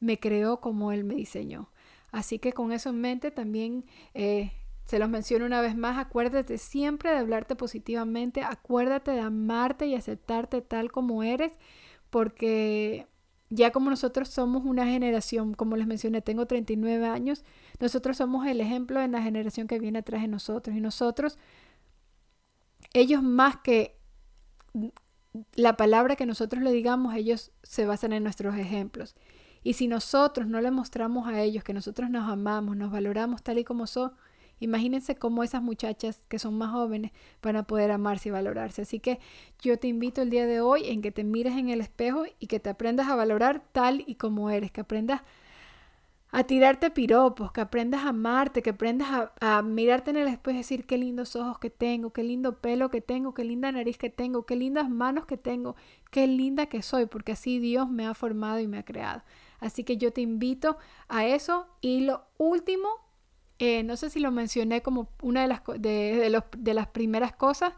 me 0.00 0.18
creó, 0.18 0.60
cómo 0.60 0.92
Él 0.92 1.04
me 1.04 1.14
diseñó. 1.14 1.70
Así 2.10 2.38
que 2.38 2.52
con 2.52 2.72
eso 2.72 2.90
en 2.90 3.00
mente 3.00 3.30
también 3.30 3.84
eh, 4.14 4.52
se 4.84 4.98
los 4.98 5.08
menciono 5.08 5.46
una 5.46 5.60
vez 5.60 5.76
más, 5.76 5.98
acuérdate 5.98 6.58
siempre 6.58 7.10
de 7.10 7.18
hablarte 7.18 7.56
positivamente, 7.56 8.42
acuérdate 8.42 9.12
de 9.12 9.20
amarte 9.20 9.86
y 9.86 9.94
aceptarte 9.94 10.60
tal 10.60 10.92
como 10.92 11.22
eres, 11.22 11.52
porque 12.10 13.06
ya 13.50 13.70
como 13.70 13.90
nosotros 13.90 14.28
somos 14.28 14.64
una 14.64 14.86
generación, 14.86 15.54
como 15.54 15.76
les 15.76 15.86
mencioné, 15.86 16.22
tengo 16.22 16.46
39 16.46 17.06
años, 17.06 17.44
nosotros 17.80 18.16
somos 18.16 18.46
el 18.46 18.60
ejemplo 18.60 19.00
de 19.00 19.08
la 19.08 19.22
generación 19.22 19.66
que 19.66 19.78
viene 19.78 20.00
atrás 20.00 20.22
de 20.22 20.28
nosotros 20.28 20.76
y 20.76 20.80
nosotros 20.80 21.38
ellos 22.94 23.22
más 23.22 23.56
que 23.58 23.98
la 25.54 25.76
palabra 25.76 26.16
que 26.16 26.26
nosotros 26.26 26.62
le 26.62 26.72
digamos, 26.72 27.14
ellos 27.14 27.50
se 27.62 27.84
basan 27.84 28.12
en 28.12 28.22
nuestros 28.22 28.56
ejemplos. 28.56 29.14
Y 29.62 29.74
si 29.74 29.88
nosotros 29.88 30.46
no 30.46 30.60
le 30.60 30.70
mostramos 30.70 31.26
a 31.26 31.42
ellos 31.42 31.64
que 31.64 31.74
nosotros 31.74 32.08
nos 32.08 32.30
amamos, 32.30 32.76
nos 32.76 32.92
valoramos 32.92 33.42
tal 33.42 33.58
y 33.58 33.64
como 33.64 33.86
son, 33.86 34.12
imagínense 34.60 35.16
cómo 35.16 35.42
esas 35.42 35.62
muchachas 35.62 36.22
que 36.28 36.38
son 36.38 36.56
más 36.56 36.70
jóvenes 36.70 37.12
van 37.42 37.56
a 37.56 37.64
poder 37.64 37.90
amarse 37.90 38.28
y 38.28 38.32
valorarse. 38.32 38.82
Así 38.82 39.00
que 39.00 39.18
yo 39.60 39.78
te 39.78 39.88
invito 39.88 40.22
el 40.22 40.30
día 40.30 40.46
de 40.46 40.60
hoy 40.60 40.88
en 40.88 41.02
que 41.02 41.10
te 41.10 41.24
mires 41.24 41.56
en 41.56 41.70
el 41.70 41.80
espejo 41.80 42.24
y 42.38 42.46
que 42.46 42.60
te 42.60 42.70
aprendas 42.70 43.08
a 43.08 43.16
valorar 43.16 43.64
tal 43.72 44.04
y 44.06 44.14
como 44.14 44.50
eres, 44.50 44.70
que 44.70 44.82
aprendas 44.82 45.22
a 45.22 45.24
tirarte 46.42 46.90
piropos, 46.90 47.52
que 47.52 47.60
aprendas 47.60 48.04
a 48.04 48.08
amarte, 48.08 48.60
que 48.60 48.70
aprendas 48.70 49.30
a, 49.40 49.62
mirarte 49.62 50.10
en 50.10 50.16
el 50.16 50.26
espejo 50.26 50.56
y 50.56 50.58
decir 50.58 50.84
qué 50.84 50.98
lindos 50.98 51.36
ojos 51.36 51.60
que 51.60 51.70
tengo, 51.70 52.12
qué 52.12 52.24
lindo 52.24 52.60
pelo 52.60 52.90
que 52.90 53.00
tengo, 53.00 53.34
qué 53.34 53.44
linda 53.44 53.70
nariz 53.70 53.96
que 53.98 54.10
tengo, 54.10 54.44
qué 54.44 54.56
lindas 54.56 54.90
manos 54.90 55.26
que 55.26 55.36
tengo, 55.36 55.76
qué 56.10 56.26
linda 56.26 56.66
que 56.66 56.82
soy, 56.82 57.06
porque 57.06 57.30
así 57.32 57.60
Dios 57.60 57.88
me 57.88 58.04
ha 58.04 58.14
formado 58.14 58.58
y 58.58 58.66
me 58.66 58.78
ha 58.78 58.84
creado. 58.84 59.22
Así 59.60 59.84
que 59.84 59.96
yo 59.96 60.12
te 60.12 60.22
invito 60.22 60.76
a 61.08 61.24
eso. 61.24 61.68
Y 61.80 62.00
lo 62.00 62.24
último, 62.36 62.88
eh, 63.60 63.84
no 63.84 63.96
sé 63.96 64.10
si 64.10 64.18
lo 64.18 64.32
mencioné 64.32 64.82
como 64.82 65.08
una 65.22 65.42
de 65.42 65.48
las, 65.48 65.62
de, 65.78 66.42
de 66.58 66.74
las 66.74 66.88
primeras 66.88 67.32
cosas, 67.36 67.74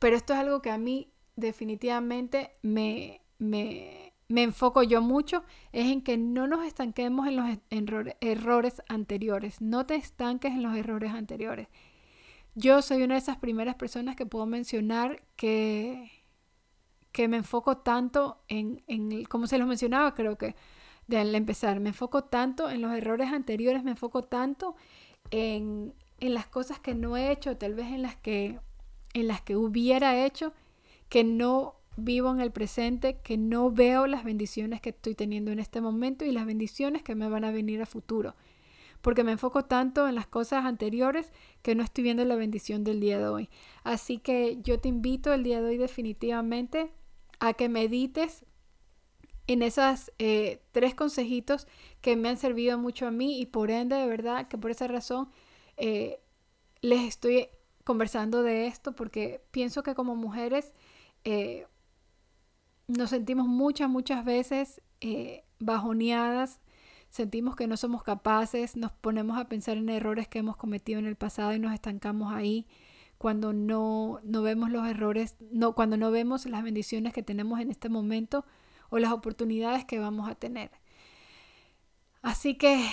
pero 0.00 0.16
esto 0.16 0.32
es 0.32 0.40
algo 0.40 0.60
que 0.60 0.70
a 0.70 0.78
mí 0.78 1.12
definitivamente 1.36 2.50
me, 2.62 3.20
me 3.38 4.05
me 4.28 4.42
enfoco 4.42 4.82
yo 4.82 5.02
mucho 5.02 5.44
es 5.72 5.86
en 5.86 6.02
que 6.02 6.16
no 6.16 6.46
nos 6.46 6.64
estanquemos 6.66 7.28
en 7.28 7.36
los 7.36 7.58
errores 8.20 8.82
anteriores, 8.88 9.60
no 9.60 9.86
te 9.86 9.94
estanques 9.94 10.52
en 10.52 10.62
los 10.62 10.76
errores 10.76 11.12
anteriores. 11.12 11.68
Yo 12.54 12.82
soy 12.82 13.02
una 13.02 13.14
de 13.14 13.20
esas 13.20 13.36
primeras 13.36 13.76
personas 13.76 14.16
que 14.16 14.26
puedo 14.26 14.46
mencionar 14.46 15.22
que, 15.36 16.10
que 17.12 17.28
me 17.28 17.36
enfoco 17.36 17.78
tanto 17.78 18.40
en, 18.48 18.82
en, 18.88 19.24
como 19.26 19.46
se 19.46 19.58
los 19.58 19.68
mencionaba, 19.68 20.14
creo 20.14 20.38
que 20.38 20.56
de 21.06 21.18
al 21.18 21.34
empezar, 21.34 21.78
me 21.80 21.90
enfoco 21.90 22.24
tanto 22.24 22.68
en 22.68 22.82
los 22.82 22.92
errores 22.92 23.32
anteriores, 23.32 23.84
me 23.84 23.92
enfoco 23.92 24.24
tanto 24.24 24.74
en, 25.30 25.94
en 26.18 26.34
las 26.34 26.46
cosas 26.46 26.80
que 26.80 26.94
no 26.94 27.16
he 27.16 27.30
hecho, 27.30 27.56
tal 27.56 27.74
vez 27.74 27.86
en 27.86 28.02
las 28.02 28.16
que, 28.16 28.58
en 29.14 29.28
las 29.28 29.40
que 29.42 29.56
hubiera 29.56 30.24
hecho, 30.24 30.52
que 31.08 31.22
no 31.22 31.76
vivo 31.96 32.30
en 32.30 32.40
el 32.40 32.52
presente, 32.52 33.18
que 33.22 33.36
no 33.36 33.70
veo 33.70 34.06
las 34.06 34.24
bendiciones 34.24 34.80
que 34.80 34.90
estoy 34.90 35.14
teniendo 35.14 35.50
en 35.50 35.58
este 35.58 35.80
momento 35.80 36.24
y 36.24 36.32
las 36.32 36.46
bendiciones 36.46 37.02
que 37.02 37.14
me 37.14 37.28
van 37.28 37.44
a 37.44 37.50
venir 37.50 37.82
a 37.82 37.86
futuro. 37.86 38.34
Porque 39.00 39.24
me 39.24 39.32
enfoco 39.32 39.64
tanto 39.64 40.08
en 40.08 40.14
las 40.14 40.26
cosas 40.26 40.64
anteriores 40.64 41.32
que 41.62 41.74
no 41.74 41.82
estoy 41.82 42.04
viendo 42.04 42.24
la 42.24 42.34
bendición 42.34 42.84
del 42.84 43.00
día 43.00 43.18
de 43.18 43.28
hoy. 43.28 43.50
Así 43.84 44.18
que 44.18 44.58
yo 44.62 44.80
te 44.80 44.88
invito 44.88 45.32
el 45.32 45.42
día 45.42 45.60
de 45.60 45.68
hoy 45.68 45.76
definitivamente 45.76 46.92
a 47.38 47.52
que 47.52 47.68
medites 47.68 48.44
en 49.46 49.62
esos 49.62 50.12
eh, 50.18 50.62
tres 50.72 50.94
consejitos 50.94 51.66
que 52.00 52.16
me 52.16 52.28
han 52.28 52.36
servido 52.36 52.78
mucho 52.78 53.06
a 53.06 53.10
mí 53.10 53.40
y 53.40 53.46
por 53.46 53.70
ende, 53.70 53.96
de 53.96 54.06
verdad, 54.06 54.48
que 54.48 54.58
por 54.58 54.70
esa 54.70 54.88
razón 54.88 55.30
eh, 55.76 56.20
les 56.80 57.02
estoy 57.02 57.48
conversando 57.84 58.42
de 58.42 58.66
esto 58.66 58.92
porque 58.92 59.44
pienso 59.52 59.82
que 59.82 59.94
como 59.94 60.16
mujeres 60.16 60.72
eh, 61.24 61.66
nos 62.88 63.10
sentimos 63.10 63.46
muchas, 63.46 63.88
muchas 63.88 64.24
veces 64.24 64.80
eh, 65.00 65.44
bajoneadas, 65.58 66.60
sentimos 67.10 67.56
que 67.56 67.66
no 67.66 67.76
somos 67.76 68.02
capaces, 68.02 68.76
nos 68.76 68.92
ponemos 68.92 69.38
a 69.38 69.48
pensar 69.48 69.76
en 69.76 69.88
errores 69.88 70.28
que 70.28 70.38
hemos 70.38 70.56
cometido 70.56 70.98
en 70.98 71.06
el 71.06 71.16
pasado 71.16 71.54
y 71.54 71.58
nos 71.58 71.72
estancamos 71.72 72.32
ahí 72.32 72.66
cuando 73.18 73.52
no, 73.52 74.20
no 74.24 74.42
vemos 74.42 74.70
los 74.70 74.86
errores, 74.86 75.36
no, 75.50 75.74
cuando 75.74 75.96
no 75.96 76.10
vemos 76.10 76.46
las 76.46 76.62
bendiciones 76.62 77.12
que 77.12 77.22
tenemos 77.22 77.60
en 77.60 77.70
este 77.70 77.88
momento 77.88 78.44
o 78.90 78.98
las 78.98 79.12
oportunidades 79.12 79.84
que 79.84 79.98
vamos 79.98 80.28
a 80.28 80.34
tener. 80.34 80.70
Así 82.22 82.56
que 82.56 82.84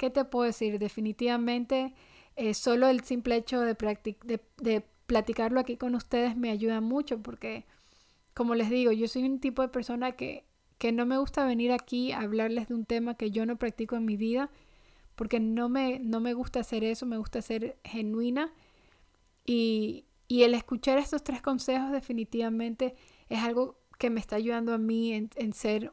¿qué 0.00 0.08
te 0.08 0.24
puedo 0.24 0.46
decir? 0.46 0.78
Definitivamente, 0.78 1.94
eh, 2.34 2.54
solo 2.54 2.88
el 2.88 3.02
simple 3.02 3.36
hecho 3.36 3.60
de, 3.60 3.74
de, 4.24 4.40
de 4.56 4.86
platicarlo 5.04 5.60
aquí 5.60 5.76
con 5.76 5.94
ustedes 5.94 6.38
me 6.38 6.50
ayuda 6.50 6.80
mucho 6.80 7.22
porque, 7.22 7.66
como 8.40 8.54
les 8.54 8.70
digo, 8.70 8.90
yo 8.90 9.06
soy 9.06 9.24
un 9.24 9.38
tipo 9.38 9.60
de 9.60 9.68
persona 9.68 10.12
que, 10.12 10.46
que 10.78 10.92
no 10.92 11.04
me 11.04 11.18
gusta 11.18 11.44
venir 11.44 11.72
aquí 11.72 12.10
a 12.10 12.20
hablarles 12.20 12.68
de 12.68 12.74
un 12.74 12.86
tema 12.86 13.14
que 13.14 13.30
yo 13.30 13.44
no 13.44 13.58
practico 13.58 13.96
en 13.96 14.06
mi 14.06 14.16
vida 14.16 14.50
porque 15.14 15.40
no 15.40 15.68
me, 15.68 15.98
no 15.98 16.20
me 16.20 16.32
gusta 16.32 16.60
hacer 16.60 16.82
eso, 16.82 17.04
me 17.04 17.18
gusta 17.18 17.42
ser 17.42 17.78
genuina 17.84 18.50
y, 19.44 20.06
y 20.26 20.44
el 20.44 20.54
escuchar 20.54 20.96
estos 20.96 21.22
tres 21.22 21.42
consejos 21.42 21.92
definitivamente 21.92 22.94
es 23.28 23.40
algo 23.40 23.78
que 23.98 24.08
me 24.08 24.20
está 24.20 24.36
ayudando 24.36 24.72
a 24.72 24.78
mí 24.78 25.12
en, 25.12 25.28
en 25.36 25.52
ser 25.52 25.92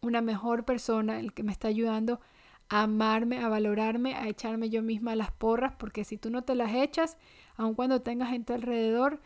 una 0.00 0.22
mejor 0.22 0.64
persona, 0.64 1.20
el 1.20 1.34
que 1.34 1.42
me 1.42 1.52
está 1.52 1.68
ayudando 1.68 2.22
a 2.70 2.84
amarme, 2.84 3.40
a 3.40 3.50
valorarme, 3.50 4.14
a 4.14 4.28
echarme 4.28 4.70
yo 4.70 4.82
misma 4.82 5.14
las 5.14 5.30
porras, 5.30 5.74
porque 5.78 6.04
si 6.04 6.16
tú 6.16 6.30
no 6.30 6.42
te 6.42 6.54
las 6.54 6.72
echas, 6.72 7.18
aun 7.54 7.74
cuando 7.74 8.00
tengas 8.00 8.30
gente 8.30 8.54
alrededor, 8.54 9.20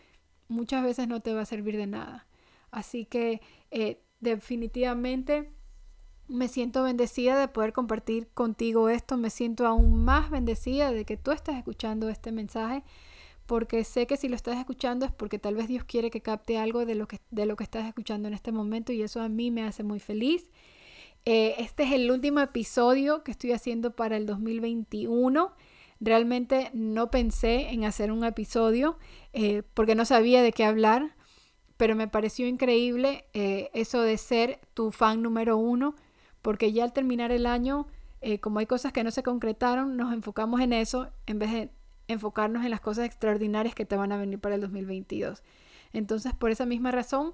muchas 0.49 0.83
veces 0.83 1.07
no 1.07 1.21
te 1.21 1.33
va 1.33 1.43
a 1.43 1.47
servir 1.47 1.77
de 1.77 1.87
nada. 1.87 2.27
Así 2.71 3.05
que 3.05 3.41
eh, 3.71 4.03
definitivamente 4.21 5.51
me 6.29 6.49
siento 6.49 6.85
bendecida 6.85 7.39
de 7.39 7.49
poder 7.49 7.73
compartir 7.73 8.29
contigo 8.29 8.89
esto, 8.89 9.17
me 9.17 9.31
siento 9.31 9.67
aún 9.67 10.05
más 10.05 10.31
bendecida 10.31 10.93
de 10.93 11.05
que 11.05 11.17
tú 11.17 11.33
estés 11.33 11.57
escuchando 11.57 12.09
este 12.09 12.31
mensaje, 12.31 12.85
porque 13.47 13.83
sé 13.83 14.07
que 14.07 14.17
si 14.17 14.29
lo 14.29 14.37
estás 14.37 14.57
escuchando 14.57 15.05
es 15.05 15.13
porque 15.13 15.41
tal 15.41 15.57
vez 15.57 15.67
Dios 15.67 15.83
quiere 15.83 16.11
que 16.11 16.21
capte 16.21 16.57
algo 16.57 16.87
de 16.87 16.95
lo 16.95 17.09
que, 17.09 17.19
de 17.33 17.47
lo 17.47 17.57
que 17.57 17.65
estás 17.65 17.85
escuchando 17.87 18.29
en 18.29 18.35
este 18.35 18.53
momento 18.53 18.93
y 18.93 19.03
eso 19.03 19.21
a 19.21 19.29
mí 19.29 19.51
me 19.51 19.65
hace 19.65 19.83
muy 19.83 19.99
feliz. 19.99 20.47
Eh, 21.25 21.57
este 21.59 21.83
es 21.83 21.93
el 21.93 22.11
último 22.11 22.41
episodio 22.41 23.25
que 23.25 23.33
estoy 23.33 23.53
haciendo 23.53 23.97
para 23.97 24.17
el 24.17 24.25
2021. 24.25 25.53
Realmente 25.99 26.71
no 26.73 27.11
pensé 27.11 27.71
en 27.71 27.85
hacer 27.85 28.13
un 28.13 28.25
episodio 28.25 28.99
eh, 29.33 29.65
porque 29.75 29.97
no 29.97 30.05
sabía 30.05 30.43
de 30.43 30.53
qué 30.53 30.65
hablar, 30.65 31.17
pero 31.81 31.97
me 31.97 32.09
pareció 32.09 32.47
increíble 32.47 33.25
eh, 33.33 33.71
eso 33.73 34.03
de 34.03 34.19
ser 34.19 34.61
tu 34.75 34.91
fan 34.91 35.23
número 35.23 35.57
uno, 35.57 35.95
porque 36.43 36.75
ya 36.75 36.85
al 36.85 36.93
terminar 36.93 37.33
el 37.33 37.47
año, 37.47 37.87
como 38.43 38.59
hay 38.59 38.67
cosas 38.67 38.93
que 38.93 39.03
no 39.03 39.11
se 39.11 39.23
concretaron, 39.23 39.97
nos 39.97 40.13
enfocamos 40.13 40.61
en 40.61 40.75
eso 40.75 41.09
en 41.25 41.39
vez 41.39 41.53
de 41.53 41.71
enfocarnos 42.07 42.67
en 42.67 42.71
las 42.71 42.83
cosas 42.83 43.07
extraordinarias 43.07 43.75
que 43.75 43.87
te 43.87 43.97
van 43.97 44.13
a 44.13 44.19
venir 44.19 44.39
para 44.39 44.57
el 44.57 44.61
2022. 44.61 45.43
Entonces, 45.95 46.35
por 46.35 46.51
esa 46.51 46.67
misma 46.67 46.91
razón, 46.91 47.33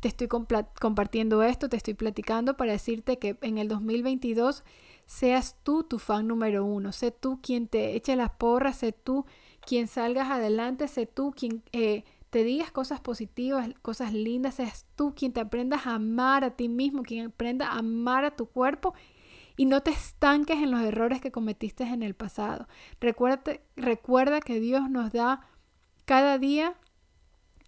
te 0.00 0.08
estoy 0.08 0.26
compartiendo 0.26 1.42
esto, 1.42 1.68
te 1.68 1.76
estoy 1.76 1.92
platicando 1.92 2.56
para 2.56 2.72
decirte 2.72 3.18
que 3.18 3.36
en 3.42 3.58
el 3.58 3.68
2022 3.68 4.64
seas 5.04 5.56
tú 5.62 5.82
tu 5.82 5.98
fan 5.98 6.28
número 6.28 6.64
uno, 6.64 6.92
sé 6.92 7.10
tú 7.10 7.40
quien 7.42 7.68
te 7.68 7.94
eche 7.94 8.16
las 8.16 8.30
porras, 8.30 8.78
sé 8.78 8.92
tú 8.92 9.26
quien 9.66 9.88
salgas 9.88 10.30
adelante, 10.30 10.88
sé 10.88 11.06
tú 11.06 11.34
quien 11.36 11.62
eh, 11.72 12.04
te 12.30 12.44
digas 12.44 12.70
cosas 12.70 13.00
positivas, 13.00 13.68
cosas 13.82 14.12
lindas, 14.12 14.56
seas 14.56 14.86
tú 14.96 15.14
quien 15.14 15.32
te 15.32 15.40
aprendas 15.40 15.86
a 15.86 15.94
amar 15.94 16.44
a 16.44 16.56
ti 16.56 16.68
mismo, 16.68 17.02
quien 17.02 17.26
aprenda 17.26 17.68
a 17.68 17.78
amar 17.78 18.24
a 18.24 18.36
tu 18.36 18.46
cuerpo 18.46 18.94
y 19.56 19.66
no 19.66 19.82
te 19.82 19.90
estanques 19.90 20.58
en 20.58 20.70
los 20.70 20.82
errores 20.82 21.20
que 21.20 21.32
cometiste 21.32 21.84
en 21.84 22.02
el 22.02 22.14
pasado. 22.14 22.68
Recuerda, 23.00 23.58
recuerda 23.76 24.40
que 24.40 24.60
Dios 24.60 24.88
nos 24.90 25.12
da 25.12 25.40
cada 26.04 26.38
día 26.38 26.74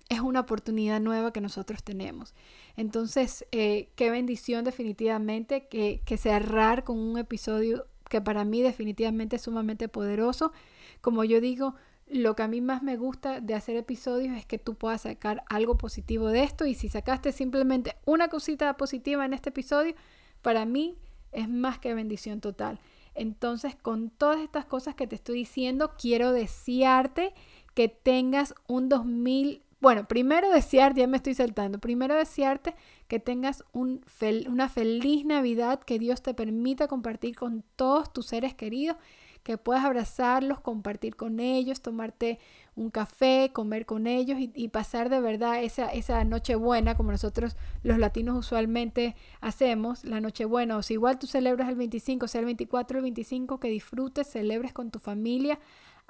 es 0.08 0.20
una 0.20 0.40
oportunidad 0.40 1.00
nueva 1.00 1.32
que 1.32 1.40
nosotros 1.40 1.84
tenemos. 1.84 2.34
Entonces, 2.76 3.46
eh, 3.52 3.90
qué 3.94 4.10
bendición 4.10 4.64
definitivamente 4.64 5.68
que, 5.68 6.02
que 6.04 6.16
cerrar 6.16 6.84
con 6.84 6.98
un 6.98 7.16
episodio 7.16 7.86
que 8.08 8.20
para 8.20 8.44
mí 8.44 8.60
definitivamente 8.60 9.36
es 9.36 9.42
sumamente 9.42 9.88
poderoso. 9.88 10.52
Como 11.00 11.22
yo 11.22 11.40
digo, 11.40 11.76
lo 12.10 12.34
que 12.34 12.42
a 12.42 12.48
mí 12.48 12.60
más 12.60 12.82
me 12.82 12.96
gusta 12.96 13.40
de 13.40 13.54
hacer 13.54 13.76
episodios 13.76 14.36
es 14.36 14.44
que 14.44 14.58
tú 14.58 14.74
puedas 14.74 15.02
sacar 15.02 15.44
algo 15.48 15.78
positivo 15.78 16.28
de 16.28 16.42
esto 16.42 16.66
y 16.66 16.74
si 16.74 16.88
sacaste 16.88 17.32
simplemente 17.32 17.96
una 18.04 18.28
cosita 18.28 18.76
positiva 18.76 19.24
en 19.24 19.32
este 19.32 19.50
episodio, 19.50 19.94
para 20.42 20.64
mí 20.64 20.96
es 21.32 21.48
más 21.48 21.78
que 21.78 21.94
bendición 21.94 22.40
total. 22.40 22.80
Entonces, 23.14 23.76
con 23.76 24.10
todas 24.10 24.40
estas 24.40 24.64
cosas 24.64 24.94
que 24.94 25.06
te 25.06 25.16
estoy 25.16 25.36
diciendo, 25.36 25.92
quiero 25.98 26.32
desearte 26.32 27.32
que 27.74 27.88
tengas 27.88 28.54
un 28.66 28.88
2000 28.88 29.62
bueno, 29.80 30.06
primero 30.06 30.50
desear, 30.50 30.94
ya 30.94 31.06
me 31.06 31.16
estoy 31.16 31.32
saltando, 31.32 31.78
primero 31.78 32.14
desearte 32.14 32.74
que 33.08 33.18
tengas 33.18 33.64
un 33.72 34.04
una 34.46 34.68
feliz 34.68 35.24
Navidad, 35.24 35.80
que 35.80 35.98
Dios 35.98 36.20
te 36.20 36.34
permita 36.34 36.86
compartir 36.86 37.34
con 37.34 37.64
todos 37.76 38.12
tus 38.12 38.26
seres 38.26 38.54
queridos, 38.54 38.98
que 39.42 39.58
puedas 39.58 39.84
abrazarlos, 39.84 40.60
compartir 40.60 41.16
con 41.16 41.40
ellos, 41.40 41.80
tomarte 41.80 42.38
un 42.76 42.90
café, 42.90 43.50
comer 43.52 43.86
con 43.86 44.06
ellos 44.06 44.38
y, 44.38 44.68
pasar 44.68 45.08
de 45.08 45.20
verdad 45.20 45.62
esa, 45.62 45.86
esa 45.88 46.22
noche 46.24 46.54
buena 46.54 46.96
como 46.96 47.10
nosotros 47.10 47.56
los 47.82 47.98
latinos 47.98 48.36
usualmente 48.36 49.16
hacemos, 49.40 50.04
la 50.04 50.20
noche 50.20 50.44
buena, 50.44 50.76
o 50.76 50.82
si 50.82 50.94
igual 50.94 51.18
tú 51.18 51.26
celebras 51.26 51.68
el 51.68 51.76
25, 51.76 52.28
sea 52.28 52.40
el 52.40 52.46
24 52.46 52.96
o 52.96 52.98
el 52.98 53.02
25, 53.02 53.60
que 53.60 53.68
disfrutes, 53.68 54.26
celebres 54.28 54.72
con 54.72 54.90
tu 54.90 54.98
familia 54.98 55.58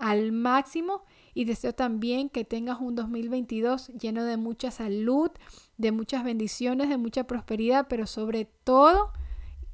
al 0.00 0.32
máximo. 0.32 1.04
Y 1.32 1.44
deseo 1.44 1.72
también 1.72 2.28
que 2.28 2.44
tengas 2.44 2.80
un 2.80 2.96
2022 2.96 3.88
lleno 3.88 4.24
de 4.24 4.36
mucha 4.36 4.72
salud, 4.72 5.30
de 5.76 5.92
muchas 5.92 6.24
bendiciones, 6.24 6.88
de 6.88 6.96
mucha 6.96 7.24
prosperidad, 7.24 7.86
pero 7.88 8.06
sobre 8.06 8.46
todo, 8.64 9.12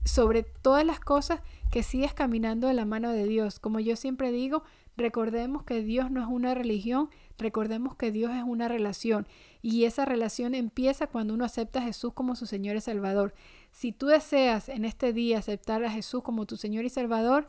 sobre 0.05 0.43
todas 0.43 0.85
las 0.85 1.01
cosas, 1.01 1.41
que 1.77 1.83
sigas 1.83 2.15
caminando 2.15 2.69
de 2.69 2.73
la 2.73 2.87
mano 2.87 3.13
de 3.13 3.27
Dios. 3.27 3.61
Como 3.61 3.81
yo 3.81 3.97
siempre 3.97 4.33
digo, 4.33 4.63
recordemos 4.97 5.63
que 5.63 5.83
Dios 5.83 6.11
no 6.11 6.23
es 6.23 6.27
una 6.27 6.55
religión, 6.55 7.11
recordemos 7.37 7.97
que 7.97 8.11
Dios 8.11 8.33
es 8.35 8.45
una 8.45 8.67
relación 8.67 9.29
y 9.61 9.85
esa 9.85 10.07
relación 10.07 10.55
empieza 10.55 11.07
cuando 11.07 11.35
uno 11.35 11.45
acepta 11.45 11.81
a 11.81 11.83
Jesús 11.83 12.15
como 12.15 12.35
su 12.35 12.47
Señor 12.47 12.77
y 12.77 12.81
Salvador. 12.81 13.35
Si 13.73 13.93
tú 13.93 14.07
deseas 14.07 14.71
en 14.71 14.87
este 14.87 15.13
día 15.13 15.37
aceptar 15.37 15.85
a 15.85 15.91
Jesús 15.91 16.23
como 16.23 16.47
tu 16.47 16.57
Señor 16.57 16.87
y 16.87 16.89
Salvador, 16.89 17.47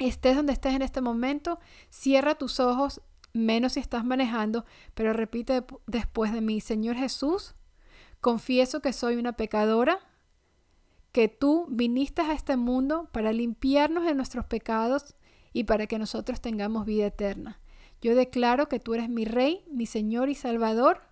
estés 0.00 0.34
donde 0.34 0.52
estés 0.52 0.74
en 0.74 0.82
este 0.82 1.00
momento, 1.00 1.60
cierra 1.88 2.34
tus 2.34 2.58
ojos, 2.58 3.00
menos 3.32 3.74
si 3.74 3.78
estás 3.78 4.04
manejando, 4.04 4.64
pero 4.94 5.12
repite 5.12 5.64
después 5.86 6.32
de 6.32 6.40
mí, 6.40 6.60
Señor 6.60 6.96
Jesús, 6.96 7.54
confieso 8.20 8.80
que 8.80 8.92
soy 8.92 9.14
una 9.14 9.34
pecadora, 9.34 10.00
que 11.12 11.28
tú 11.28 11.66
viniste 11.68 12.22
a 12.22 12.32
este 12.32 12.56
mundo 12.56 13.08
para 13.12 13.32
limpiarnos 13.32 14.04
de 14.04 14.14
nuestros 14.14 14.44
pecados 14.46 15.16
y 15.52 15.64
para 15.64 15.86
que 15.86 15.98
nosotros 15.98 16.40
tengamos 16.40 16.86
vida 16.86 17.06
eterna. 17.06 17.60
Yo 18.00 18.14
declaro 18.14 18.68
que 18.68 18.78
tú 18.80 18.94
eres 18.94 19.08
mi 19.08 19.24
Rey, 19.24 19.64
mi 19.70 19.86
Señor 19.86 20.28
y 20.28 20.34
Salvador, 20.34 21.02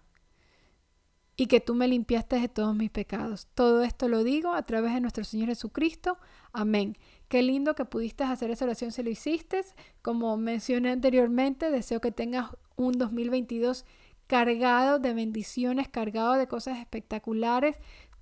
y 1.36 1.46
que 1.46 1.60
tú 1.60 1.74
me 1.74 1.86
limpiaste 1.86 2.40
de 2.40 2.48
todos 2.48 2.74
mis 2.74 2.90
pecados. 2.90 3.46
Todo 3.54 3.82
esto 3.82 4.08
lo 4.08 4.24
digo 4.24 4.54
a 4.54 4.62
través 4.62 4.94
de 4.94 5.00
nuestro 5.00 5.22
Señor 5.22 5.48
Jesucristo. 5.48 6.18
Amén. 6.52 6.96
Qué 7.28 7.42
lindo 7.42 7.74
que 7.74 7.84
pudiste 7.84 8.24
hacer 8.24 8.50
esa 8.50 8.64
oración 8.64 8.90
si 8.90 9.02
lo 9.04 9.10
hiciste. 9.10 9.60
Como 10.02 10.36
mencioné 10.36 10.90
anteriormente, 10.90 11.70
deseo 11.70 12.00
que 12.00 12.10
tengas 12.10 12.50
un 12.76 12.92
2022 12.92 13.84
cargado 14.26 14.98
de 14.98 15.14
bendiciones, 15.14 15.88
cargado 15.88 16.32
de 16.32 16.48
cosas 16.48 16.78
espectaculares 16.78 17.76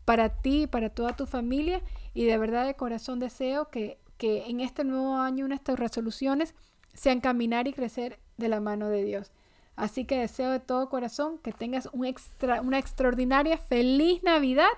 para 0.06 0.30
ti 0.30 0.62
y 0.62 0.66
para 0.66 0.88
toda 0.88 1.14
tu 1.14 1.26
familia. 1.26 1.82
Y 2.14 2.24
de 2.24 2.38
verdad 2.38 2.64
de 2.64 2.74
corazón 2.74 3.18
deseo 3.18 3.68
que, 3.68 3.98
que 4.16 4.46
en 4.46 4.60
este 4.60 4.84
nuevo 4.84 5.18
año 5.18 5.46
nuestras 5.46 5.78
resoluciones 5.78 6.54
sean 6.94 7.20
caminar 7.20 7.68
y 7.68 7.74
crecer 7.74 8.18
de 8.38 8.48
la 8.48 8.60
mano 8.60 8.88
de 8.88 9.04
Dios. 9.04 9.30
Así 9.76 10.06
que 10.06 10.18
deseo 10.18 10.50
de 10.50 10.60
todo 10.60 10.88
corazón 10.88 11.36
que 11.38 11.52
tengas 11.52 11.90
una 11.92 12.78
extraordinaria 12.78 13.58
feliz 13.58 14.22
Navidad 14.22 14.70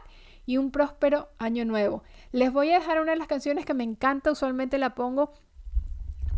y 0.45 0.57
un 0.57 0.73
próspero 0.73 1.29
año 1.39 1.65
nuevo. 1.65 2.03
Les 2.33 2.53
voy 2.53 2.73
a 2.73 2.81
dejar 2.81 3.01
una 3.01 3.13
de 3.13 3.19
las 3.19 3.29
canciones 3.29 3.65
que 3.65 3.75
me 3.75 3.85
encanta, 3.85 4.33
usualmente 4.33 4.77
la 4.79 4.95
pongo 4.97 5.33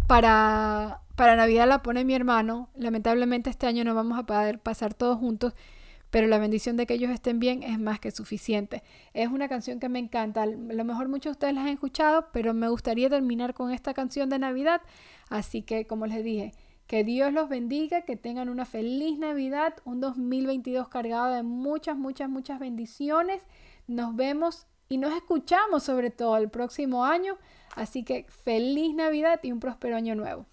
para, 0.06 1.00
para 1.14 1.36
Navidad, 1.36 1.68
la 1.68 1.82
pone 1.82 2.04
mi 2.04 2.14
hermano. 2.14 2.68
Lamentablemente 2.74 3.48
este 3.48 3.66
año 3.66 3.84
no 3.84 3.94
vamos 3.94 4.18
a 4.18 4.24
poder 4.24 4.58
pasar 4.58 4.92
todos 4.92 5.18
juntos, 5.18 5.54
pero 6.10 6.26
la 6.26 6.38
bendición 6.38 6.76
de 6.76 6.86
que 6.86 6.94
ellos 6.94 7.10
estén 7.10 7.38
bien 7.38 7.62
es 7.62 7.78
más 7.78 8.00
que 8.00 8.10
suficiente. 8.10 8.82
Es 9.14 9.28
una 9.28 9.48
canción 9.48 9.78
que 9.80 9.88
me 9.88 9.98
encanta. 9.98 10.42
A 10.42 10.46
lo 10.46 10.84
mejor 10.84 11.08
muchos 11.08 11.30
de 11.30 11.32
ustedes 11.32 11.54
la 11.54 11.62
han 11.62 11.68
escuchado, 11.68 12.28
pero 12.32 12.52
me 12.52 12.68
gustaría 12.68 13.08
terminar 13.08 13.54
con 13.54 13.70
esta 13.70 13.94
canción 13.94 14.28
de 14.28 14.38
Navidad. 14.38 14.82
Así 15.28 15.62
que, 15.62 15.86
como 15.86 16.06
les 16.06 16.24
dije, 16.24 16.52
que 16.86 17.04
Dios 17.04 17.32
los 17.32 17.48
bendiga, 17.48 18.02
que 18.02 18.16
tengan 18.16 18.48
una 18.48 18.64
feliz 18.64 19.16
Navidad, 19.18 19.74
un 19.84 20.00
2022 20.00 20.88
cargado 20.88 21.32
de 21.32 21.44
muchas, 21.44 21.96
muchas, 21.96 22.28
muchas 22.28 22.58
bendiciones. 22.58 23.42
Nos 23.86 24.16
vemos 24.16 24.66
y 24.88 24.98
nos 24.98 25.14
escuchamos 25.14 25.84
sobre 25.84 26.10
todo 26.10 26.36
el 26.36 26.50
próximo 26.50 27.04
año. 27.04 27.38
Así 27.76 28.02
que 28.02 28.26
feliz 28.28 28.92
Navidad 28.94 29.38
y 29.44 29.52
un 29.52 29.60
próspero 29.60 29.96
año 29.96 30.16
nuevo. 30.16 30.46